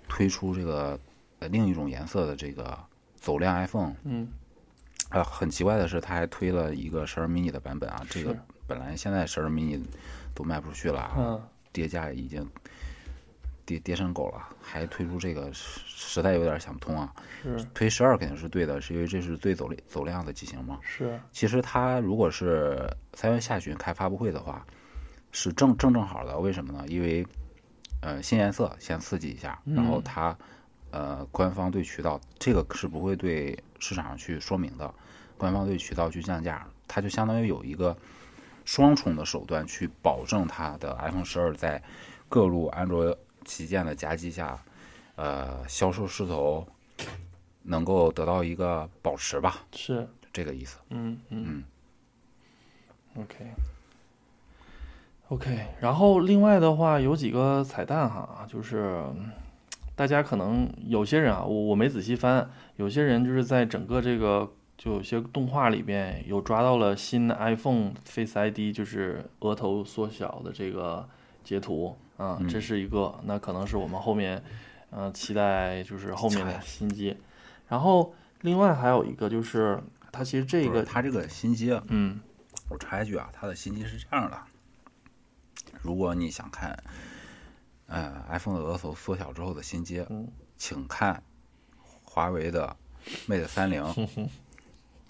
[0.08, 1.00] 推出这个
[1.38, 2.78] 呃另一种颜色的这个
[3.16, 4.28] 走量 iPhone，嗯。
[5.08, 8.40] 啊，很奇怪的是，它还推了一个十二 mini 的版本啊，这个是
[8.70, 9.82] 本来现在十二 mini
[10.32, 11.42] 都卖不出去了
[11.72, 12.48] 跌价已经
[13.66, 17.12] 跌跌成狗了，还推出这个，实实在有点想不通啊。
[17.42, 20.78] 是推十二肯定是对的，是因为这是最走量走量的机型嘛。
[20.82, 24.64] 是，其实它如果是三月下旬开发布会的话，
[25.32, 26.38] 是正正正好的。
[26.38, 26.84] 为什么呢？
[26.86, 27.26] 因为
[28.02, 30.36] 呃新颜色先刺激一下，然后它
[30.92, 34.92] 呃官方对渠道这个是不会对市场上去说明的，
[35.36, 37.96] 官方对渠道去降价，它就相当于有一个
[38.70, 41.82] 双重的手段去保证它的 iPhone 十二在
[42.28, 44.56] 各路安卓旗舰的夹击下，
[45.16, 46.64] 呃销售势头
[47.64, 50.78] 能够得到一个保持吧，是，这个意思。
[50.90, 51.18] 嗯。
[51.30, 51.64] 嗯
[53.16, 53.44] ，OK。
[55.30, 59.32] OK，然后另外的话有几个彩蛋哈，就是嗯
[59.96, 64.48] 大家可能有些人啊，我我没仔细翻，有些人就是在整个这个
[64.81, 71.07] 就有些动画里边有抓到了新的 iPhone Face ID，就是额头缩小的这个
[71.45, 74.43] 截图啊，这是一个，那可能是我们后面
[74.89, 77.14] 嗯、呃期待就是后面的新机，
[77.68, 79.78] 然后另外还有一个就是
[80.11, 82.18] 它其实这个它这个新机啊，嗯。
[82.70, 84.41] 我插一句啊，它的新机是这样的：
[85.83, 86.83] 如果你想看，
[87.87, 90.26] 呃，iPhone 的额头缩小之后的新机，嗯。
[90.57, 91.22] 请看
[92.05, 92.76] 华为的
[93.26, 93.83] Mate 三零，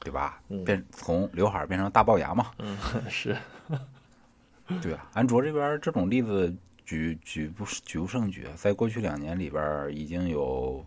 [0.00, 0.42] 对吧？
[0.64, 2.76] 变从刘海儿变成大龅牙嘛，嗯
[3.08, 3.36] 是
[4.82, 5.08] 对啊。
[5.14, 10.84] 安卓这边这种例子举举不举不胜举，在过去两年里边已经有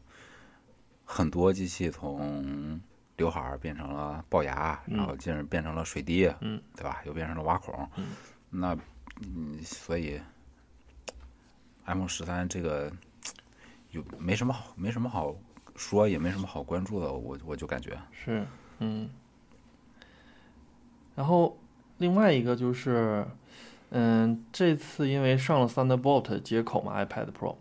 [1.05, 2.81] 很多机器从
[3.17, 7.01] 刘海儿变成了龅牙，然后进而变成了水滴，嗯，对吧？
[7.05, 7.87] 又变成了挖孔，
[8.49, 8.75] 那
[9.21, 10.19] 嗯，所以
[11.85, 12.91] iPhone 十三这个
[13.91, 15.35] 有没什么好没什么好
[15.75, 18.45] 说，也没什么好关注的，我我就感觉是
[18.79, 19.09] 嗯，
[21.15, 21.57] 然后
[21.97, 23.25] 另外一个就是
[23.91, 27.55] 嗯，这次因为上了 Thunderbolt 接口嘛，iPad Pro，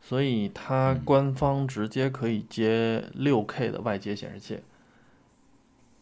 [0.00, 4.60] 所以它官方直接可以接六 K 的外接显示器。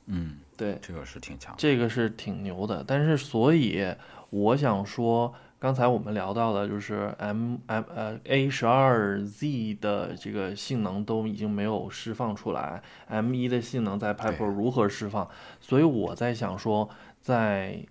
[0.06, 1.54] 嗯，对，这个是挺强。
[1.58, 2.84] 这个是挺牛的。
[2.86, 3.84] 但是，所以
[4.30, 15.28] 我想说，刚才我们聊到的，就是 M M 呃 A 十二 Z 的这个性能都已经没有释放出来，M 一的性能在 Pad Pro 如何释放？
[15.60, 16.88] 所以我在想说，
[17.20, 17.84] 在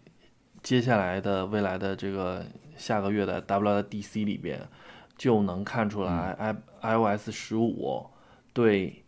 [0.61, 2.45] 接下来的未来的这个
[2.78, 4.61] 下个月的 WDC 里边，
[5.18, 6.36] 就能看出来
[6.82, 8.05] i iOS 十五
[8.53, 9.03] 对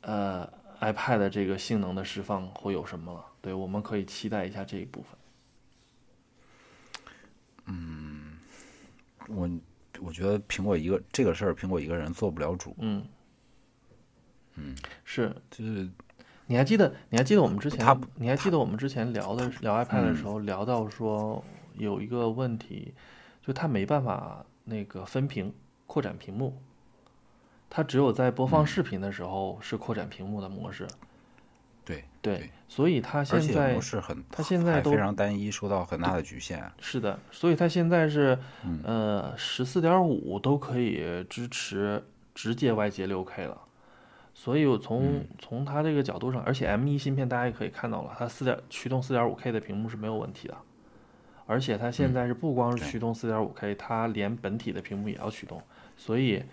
[0.00, 0.48] 呃
[0.80, 3.22] iPad 这个性能的释放会有什么了？
[3.42, 5.10] 对，我们可以期待一下这一部分。
[9.28, 9.48] 我
[10.00, 12.74] 我觉得苹果一个这个事儿，苹果一个人做不了主。
[12.78, 13.04] 嗯，
[14.54, 15.34] 嗯，是。
[15.50, 15.88] 就是
[16.46, 16.94] 你还记得？
[17.10, 17.98] 你还记得我们之前他？
[18.16, 21.44] 你还记得我们之前聊的聊 iPad 的时候聊到说
[21.76, 22.94] 有一个问题，
[23.42, 25.52] 就它没办法那个分屏
[25.86, 26.60] 扩展屏幕，
[27.68, 30.86] 它只有在播放视频的时候是扩展屏幕的模式。
[31.88, 36.70] 对对，所以它现在模式很，它现在都非常单一，受到很大的局限。
[36.78, 38.80] 是的，所以它现在是嗯。
[38.84, 43.58] 呃十四点五都可以支持直接外接六 K 了。
[44.34, 45.26] 所以我从嗯。
[45.38, 50.56] 从它这个角度上，而且 M 1芯片大家也可以看到了，它四点驱动四点五 K 的屏幕是没有问题的，
[51.46, 55.62] 而且它现在是不光是驱动四点五 K，它连本体的屏幕也要驱动，
[55.96, 56.44] 所以嗯。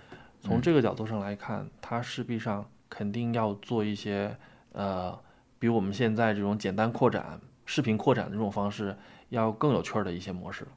[0.41, 4.37] 从这个角度上来看，它势必上肯定要做一些
[4.73, 5.17] 呃，
[5.65, 8.95] 比我们现在这种简单扩展、视频扩展的这种方式
[9.29, 10.67] 要更有趣儿的一些模式，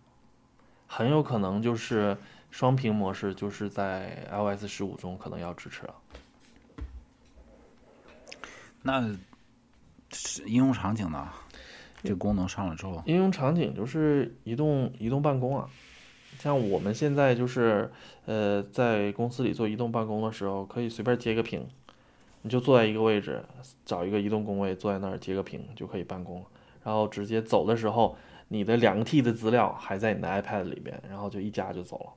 [0.86, 2.16] 很有可能就是
[2.50, 5.94] 双屏模式，就是在 iOS 十五中可能要支持了。
[8.80, 9.14] 那
[10.10, 11.28] 是应用场景呢？
[12.02, 15.68] 这功能上了之后，应用场景就是移动移动办公啊，
[16.38, 17.92] 像我们现在就是
[18.24, 21.68] 呃在公司里做移动办公的时候，可以随便接个屏，
[22.42, 23.44] 你就坐在一个位置，
[23.84, 26.46] 找一个移动工位坐在那儿截个屏就可以办公了，
[26.84, 28.16] 然后直接走的时候，
[28.48, 32.12] 你的两个 T 的资料还在你的 iPad 里边，然后就一夹就走了。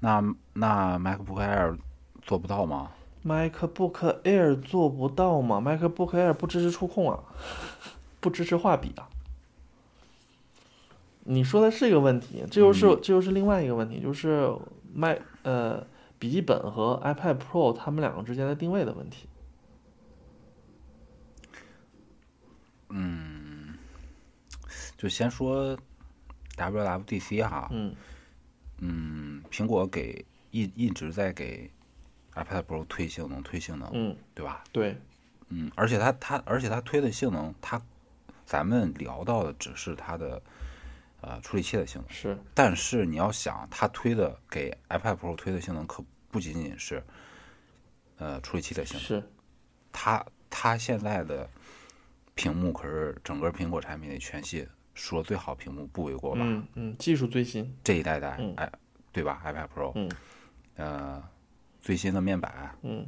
[0.00, 1.78] 那那 MacBook Air
[2.22, 2.90] 做不到吗
[3.24, 7.20] ？MacBook Air 做不到吗？MacBook Air 不支持触控啊，
[8.20, 9.08] 不支持画笔啊。
[11.24, 14.48] 你说的是一个问题，这又是这又是另外一个问题，就是
[14.94, 15.84] Mac 呃
[16.18, 19.28] 笔记本和 iPad Pro 它们两个之间的定位的问题。
[22.88, 23.76] 嗯
[24.96, 25.76] 就先说
[26.56, 27.94] WWDC 哈，嗯
[28.78, 31.70] 嗯，苹果给一一直在给
[32.34, 34.64] iPad Pro 推性能，推性能，嗯，对吧？
[34.72, 34.96] 对，
[35.48, 37.82] 嗯，而且它它而且它推的性能，它
[38.46, 40.40] 咱们聊到的只是它的
[41.20, 47.02] 呃处理器的性能，是但是你要想，它推的给 iPad Pro 推的性能可不仅仅是
[48.18, 49.30] 呃处理器的性能，是，
[49.92, 51.48] 它它现在的
[52.34, 56.40] 屏幕可是整个苹果产品里全系说最好屏幕不为过吧？
[56.42, 58.70] 嗯嗯，技术最新，这一代的嗯 i
[59.12, 60.10] 对吧？iPad Pro，嗯
[60.76, 61.22] 呃，
[61.80, 63.06] 最新的面板，嗯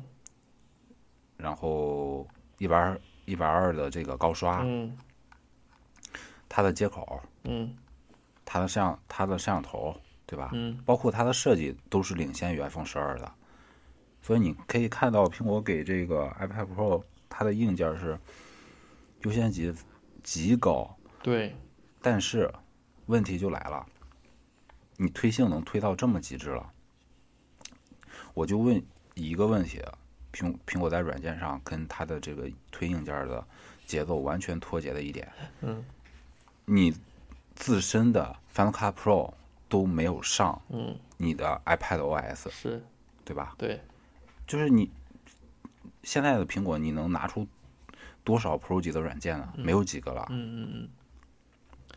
[1.37, 2.27] 然后
[2.59, 4.97] 一百二一百二的这个高刷，嗯
[6.49, 7.77] 它的接口，嗯
[8.51, 9.95] 它的摄像它的摄像头，
[10.25, 10.49] 对吧？
[10.55, 10.83] 嗯。
[10.87, 13.31] 包括它的设计都是领先于 iPhone 十二的，
[14.23, 18.19] 所以你可以看到苹果给这个 iPad Pro 它的硬件是
[19.25, 19.75] 优先级
[20.23, 21.55] 极高，对，
[22.01, 22.51] 但是
[23.05, 23.85] 问题就来了，
[24.97, 26.73] 你推性能推到这么极致了，
[28.33, 28.83] 我就问
[29.13, 29.83] 一个问题：
[30.33, 33.47] 苹苹果在软件上跟它的这个推硬件的
[33.85, 35.31] 节奏完全脱节的一点，
[35.61, 35.85] 嗯。
[36.71, 36.95] 你
[37.59, 39.35] 自身的 Final Cut Pro
[39.69, 42.85] 都没有上嗯你的 iPad OS，是，
[43.25, 43.55] 对吧？
[43.59, 43.83] 对，
[44.47, 44.89] 就是你
[46.05, 47.47] 现在的苹果，你能拿出
[48.23, 49.53] 多少 Pro 级的软件呢？
[49.57, 50.25] 没有几个了。
[50.31, 50.89] 嗯嗯嗯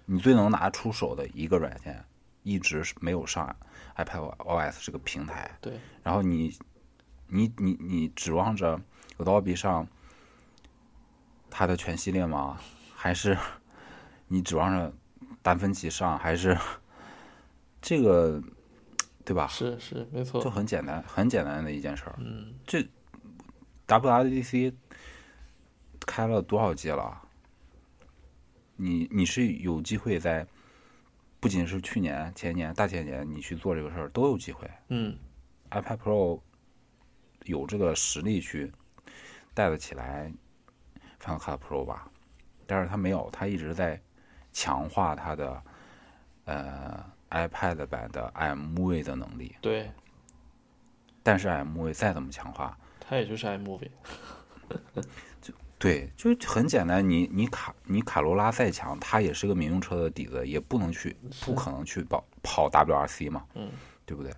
[0.07, 2.03] 你最能拿出手的一个软件，
[2.41, 3.55] 一直是没有上
[3.95, 5.55] iPad OS 这个平台。
[5.62, 6.57] 对，然后你，
[7.28, 8.82] 你你你指望着
[9.20, 9.88] Adobe 上
[11.51, 12.59] 它的全系列吗？
[12.95, 13.38] 还是
[14.28, 14.91] 你指望着
[15.41, 16.17] 达芬奇上？
[16.17, 16.57] 还是
[17.81, 18.41] 这个，
[19.25, 19.47] 对吧？
[19.47, 22.15] 是是没错就，很简单，很简单的一件事儿。
[22.19, 22.87] 嗯这
[23.87, 24.73] WWDC
[26.05, 27.21] 开了多少届了？
[28.75, 30.45] 你你是有机会在，
[31.39, 34.69] 不仅是去年、前年、大前年，你去做这个事儿都有机会。
[34.89, 35.17] 嗯
[35.71, 36.39] iPad Pro
[37.45, 38.71] 有这个实力去
[39.53, 40.31] 带得起来
[41.19, 42.09] Final Cut Pro 吧，
[42.65, 44.01] 但是它没有，它一直在
[44.51, 45.63] 强化它的
[46.45, 49.91] 呃 iPad 版的 iMovie 的能力，对，
[51.23, 53.89] 但是 iMovie 再怎么强化，它也就是 iMovie。
[55.79, 63.71] 对，就很简单，你你卡你卡罗拉再强，它也是个民用车的底子，也不能去不可能去跑跑 WRC 嘛，嗯，
[64.05, 64.31] 对不对？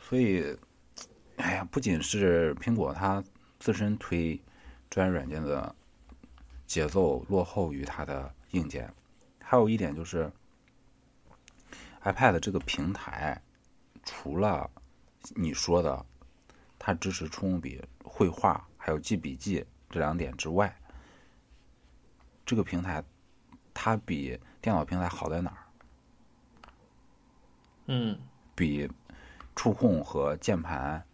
[0.00, 0.56] 所以，
[1.36, 3.22] 哎呀，不仅是苹果它
[3.60, 4.42] 自身推
[4.90, 5.72] 专业软件的
[6.66, 8.92] 节奏落后于它的硬件，
[9.40, 10.30] 还有一点就是
[12.02, 13.40] iPad 这个平台，
[14.04, 14.70] 除了
[15.34, 16.06] 你说的
[16.78, 20.74] 它支持触控笔、绘画还有记笔记这两点之外，
[22.46, 23.02] 这个平台
[23.72, 25.58] 它比电脑平台好在哪儿？
[27.86, 28.18] 嗯，
[28.54, 28.90] 比
[29.56, 31.04] 触控和键盘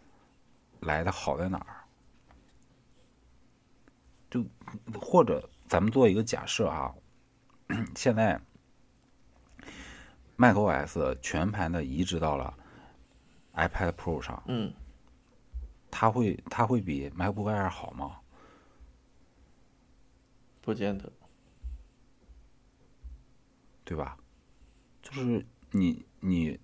[0.81, 1.85] 来的好在哪儿？
[4.31, 4.45] 就
[5.01, 6.95] 或者咱们做一个假设啊，
[7.95, 8.41] 现在
[10.37, 12.55] macOS 全盘的移植到了
[13.55, 14.73] iPad Pro 上，嗯，
[15.91, 18.21] 它会它会比 MacBook Air 好吗？
[20.61, 21.13] 不见得。
[23.85, 24.17] 对吧？
[25.03, 26.61] 就是你你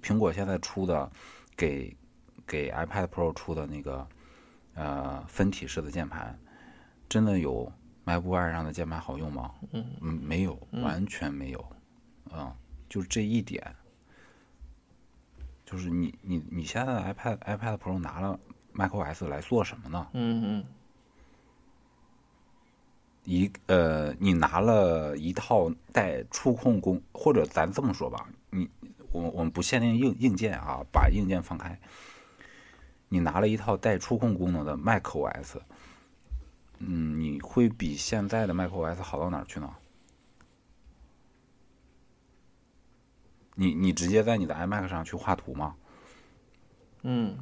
[0.00, 1.10] 苹果现在出的
[1.56, 1.96] 给
[2.46, 4.08] 给 iPad Pro 出的那个
[4.74, 6.38] 呃分体式的键盘，
[7.08, 7.72] 真的有
[8.06, 9.52] MacBook Air 上的键盘好用吗？
[9.72, 11.66] 嗯嗯，没有，完全没有。
[12.32, 12.54] 嗯，
[12.88, 13.74] 就这一点，
[15.64, 18.38] 就是你你你现在的 iPad iPad Pro 拿了
[18.74, 20.08] macOS 来做什么呢？
[20.12, 20.64] 嗯嗯
[23.24, 28.70] 一呃，你拿了一套带触控功，或者咱这么说吧，你
[29.10, 31.76] 我我们不限定硬硬件啊，把硬件放开，
[33.08, 35.56] 你拿了一套带触控功能的 macOS，
[36.78, 39.74] 嗯，你会比现在的 macOS 好到哪儿去呢？
[43.54, 45.74] 你你直接在你的 iMac 上去画图吗？
[47.02, 47.38] 嗯，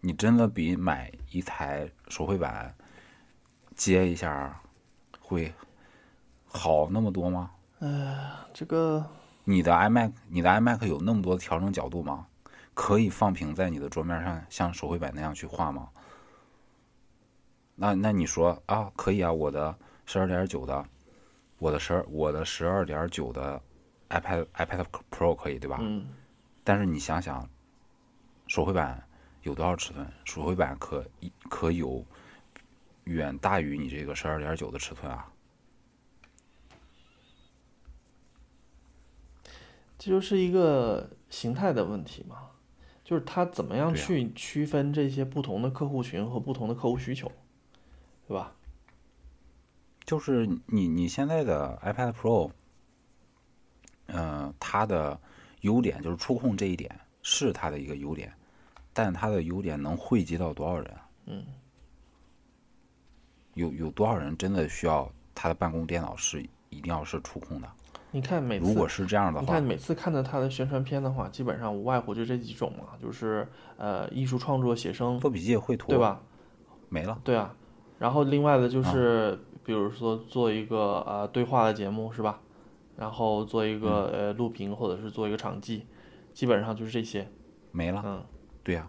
[0.00, 2.74] 你真的比买一台手绘板
[3.74, 4.58] 接一下
[5.20, 5.52] 会
[6.46, 7.50] 好那么多吗？
[8.54, 9.04] 这个
[9.44, 12.26] 你的 iMac，你的 iMac 有那么多调整角度吗？
[12.72, 15.90] 可以放平在你的桌面上，像手绘板那样去画吗？
[17.80, 19.72] 那那你说啊，可以啊，我的
[20.04, 20.84] 十二点九的，
[21.58, 23.62] 我的十二我的十二点九的
[24.08, 25.78] iPad iPad Pro 可以对吧？
[25.80, 26.08] 嗯
[26.64, 27.48] 但是你想想，
[28.48, 29.02] 手绘板
[29.42, 30.06] 有多少尺寸？
[30.24, 31.02] 手绘板可
[31.48, 32.04] 可有
[33.04, 35.32] 远大于你这个十二点九的尺寸啊！
[39.96, 42.50] 这就是一个形态的问题嘛，
[43.02, 47.32] 就是它怎么样去区分这些不同的客户群和不同的客户需求，
[48.28, 48.52] 对吧？
[50.04, 52.50] 就是你你现在的 iPad Pro，
[54.06, 55.18] 嗯、它的
[55.62, 58.32] 优点就是触控这一点是它的一个优点，
[58.92, 60.94] 但它的优点能惠及到多少人？
[61.26, 61.44] 嗯，
[63.54, 67.70] 有有多少人真的需要他的办公电脑是一定要是触控的？
[68.10, 75.98] 你看每次如果是这样的话你看，每次看到它的宣传片的话，基本上无外乎就这几种嘛，就是呃艺术创作、写生，做笔记、绘图，对？
[75.98, 76.20] 吧？
[76.88, 77.20] 没了。
[77.22, 77.54] 对啊，
[77.98, 82.40] 然后另外的啊就是，比如说做一个呃对话的节目是吧？
[82.96, 85.86] 然后做一个、嗯呃录屏或者是做一个场记，
[86.32, 87.28] 基本上就是这些。
[87.70, 88.02] 没了。
[88.04, 88.24] 嗯，
[88.62, 88.88] 对呀、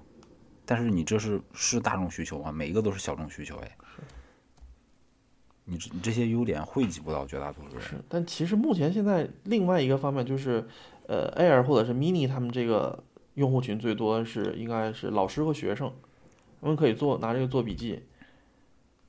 [0.66, 2.52] 但是你这是是大众需求吗？
[2.52, 3.78] 每一个都是小众需求哎。
[5.66, 7.82] 你这你这些优点汇集不到绝大多数人。
[7.82, 7.96] 是。
[8.08, 10.68] 但其实目前现在另外一个方面就是，
[11.08, 13.04] 呃，Air 或者是 Mini 他们这个
[13.36, 15.94] 用户群最多是应该是老师和学生，
[16.62, 18.02] 他们可以做拿这个做笔记。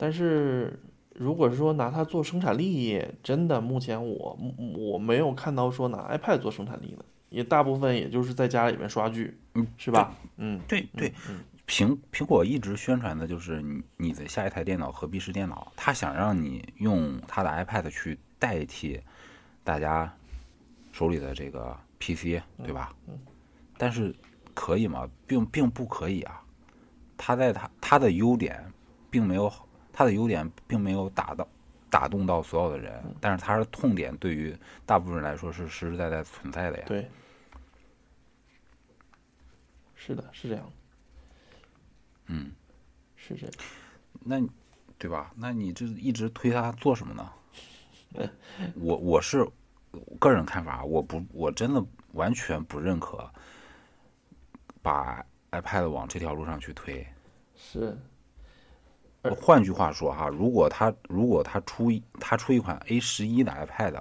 [0.02, 0.80] 但是
[1.14, 4.38] 如果是说拿它做生产力，真的目前我
[4.78, 10.16] 我没有看到说拿 iPad 做生产力的，也大部分也就是在家里面刷剧，嗯，是吧？
[10.38, 11.12] 嗯，对对，
[11.66, 15.70] 苹苹果一直宣传的就是你你的下一台电脑何必是电脑？
[15.76, 18.98] 他想让你用他的 iPad 去代替
[19.62, 20.10] 大家
[20.92, 22.94] 手里的这个 PC，对吧？
[23.76, 24.14] 但是
[24.54, 25.06] 可以吗？
[25.26, 26.42] 并并不可以啊。
[27.18, 28.64] 他在他他的优点
[29.10, 29.52] 并没有
[29.92, 31.46] 他的优点并没有打到
[31.90, 36.84] 打动到所有的人，但是他的痛点对于大部分人来说是实实在在存在的呀。
[36.86, 37.08] 对，
[39.94, 40.72] 是的，是这样，
[42.26, 42.52] 嗯，
[43.16, 43.54] 是这样。
[44.22, 44.40] 那
[44.98, 45.32] 对吧？
[45.34, 47.32] 那你这一直推它做什么呢？
[48.76, 49.46] 我我是
[50.18, 53.30] 个人看法，我不我真的完全不认可
[54.82, 57.06] 把 iPad 往这条路上去推。
[57.56, 57.96] 是，
[59.38, 64.00] 换句话说哈，如果他如果他出一他出一款 A 十一的 iPad，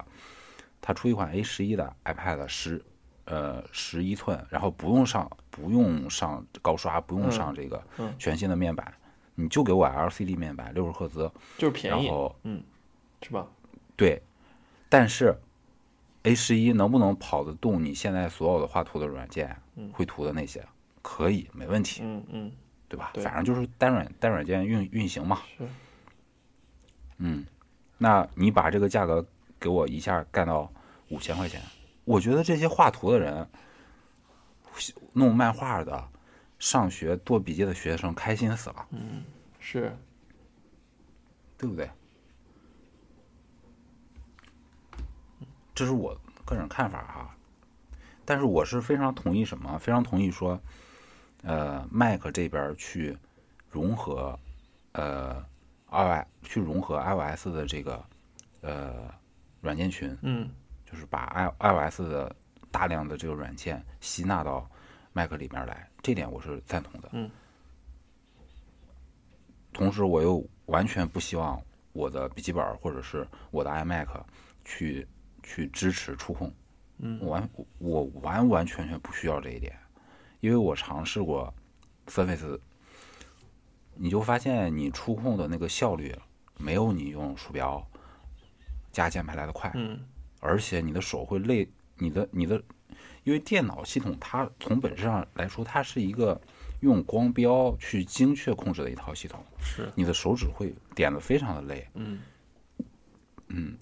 [0.82, 2.84] 他出一款 A 十一的 iPad 十
[3.26, 8.93] 呃十一寸，然后不用上不用上高刷，不用上这个嗯全新的面板，
[9.36, 12.63] 你就给我 LCD 面板六十赫兹，就是便宜，然后嗯
[13.22, 13.45] 是吧？
[13.97, 14.22] 对，
[14.88, 15.36] 但是
[16.24, 19.53] A 十一能不能跑得动你现在所有的画图的软件、
[19.91, 20.65] 绘图的那些？
[21.01, 22.51] 可以，没问题，嗯嗯，
[22.89, 23.11] 对吧？
[23.13, 25.39] 对反正就是单软单软件运运行嘛。
[25.57, 25.65] 是，
[27.19, 27.45] 嗯，
[27.97, 29.25] 那你把这个价格
[29.59, 30.69] 给我一下干到
[31.09, 31.61] 五千块钱，
[32.03, 33.47] 我觉得这些画图的人、
[35.13, 36.09] 弄漫画的、
[36.57, 39.23] 上学做笔记的学生开心死了，嗯
[39.59, 39.95] 是，
[41.57, 41.89] 对不对？
[45.75, 47.35] 这是我个人看法哈，
[48.25, 49.77] 但是我是非常同意什么？
[49.79, 50.59] 非常同意说，
[51.43, 53.17] 呃，Mac 这边去
[53.69, 54.37] 融合，
[54.93, 55.45] 呃
[55.87, 58.03] ，i 去融合 iOS 的这个
[58.61, 59.13] 呃
[59.61, 60.49] 软件群，嗯
[60.85, 62.35] 就是把 i iOS 的
[62.71, 64.69] 大量的这个软件吸纳到
[65.13, 67.09] Mac 里面来，这点我是赞同的。
[67.13, 67.29] 嗯。
[69.71, 71.61] 同时，我又完全不希望
[71.93, 74.07] 我的笔记本或者是我的 iMac
[74.65, 75.07] 去
[75.43, 76.51] 去支持触控。
[77.01, 79.73] 嗯我完我完完全全不需要这一点，
[80.39, 81.53] 因为我尝试过
[82.07, 82.59] Surface，
[83.95, 86.15] 你就发现你触控的那个效率
[86.57, 87.85] 没有你用鼠标
[88.91, 89.71] 加键盘来的快。
[89.75, 89.99] 嗯
[90.41, 92.63] 而且你的手会累，你的你的，
[93.25, 96.39] 因为电脑系统它从本质上来说，它是一个
[96.79, 101.85] 用光标去精确控制的一套系统，是，你的手指会点的非常的累。
[101.93, 103.77] 嗯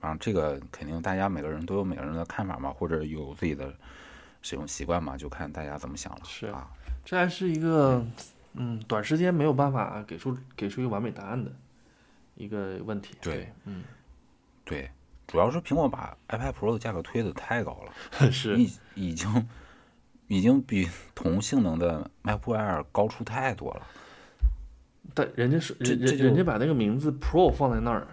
[0.00, 3.74] 啊，这个肯定大家每个人都有每个人的看法嘛，或者有自己的
[4.42, 6.20] 使用习惯嘛，就看大家怎么想了。
[6.24, 6.70] 是啊，
[7.04, 8.04] 这还是一个
[8.54, 11.50] 嗯短时间没有办法给出给出一个完美答案的
[12.36, 13.16] 一个问题。
[13.20, 13.82] 对，嗯，
[14.64, 14.90] 对，
[15.26, 17.92] 主要是苹果把 iPad Pro 的价格推的太高了，
[18.30, 19.48] 是，已已经
[20.28, 23.86] 已经比同性能的 MacBook Air 高出太多了。
[25.14, 28.06] 但人家是人人人家把那个名字 Pro 放在那儿，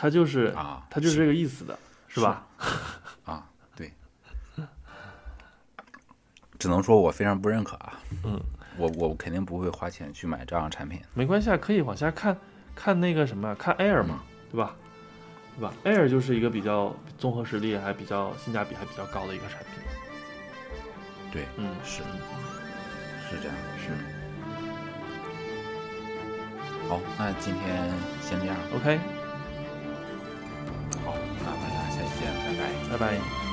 [0.00, 1.78] 它就是啊，它就是这个意思的，
[2.08, 2.46] 是吧？
[3.26, 3.46] 啊，
[3.76, 3.92] 对，
[6.58, 8.00] 只能说我非常不认可啊。
[8.24, 8.40] 嗯，
[8.78, 10.98] 我我肯定不会花钱去买这样的产品。
[11.12, 12.34] 没关系啊，可以往下看
[12.74, 14.74] 看那个什么，看 Air 嘛，对吧？
[15.58, 19.82] 对吧？Air 就是一个比较综合实力还比较性价比还比较高的一个产品。
[21.30, 22.00] 对，嗯，是
[23.28, 23.90] 是这样，是
[26.88, 27.92] 好，那今天
[28.22, 28.56] 先这样。
[28.74, 28.98] OK，
[32.90, 33.49] 拜拜。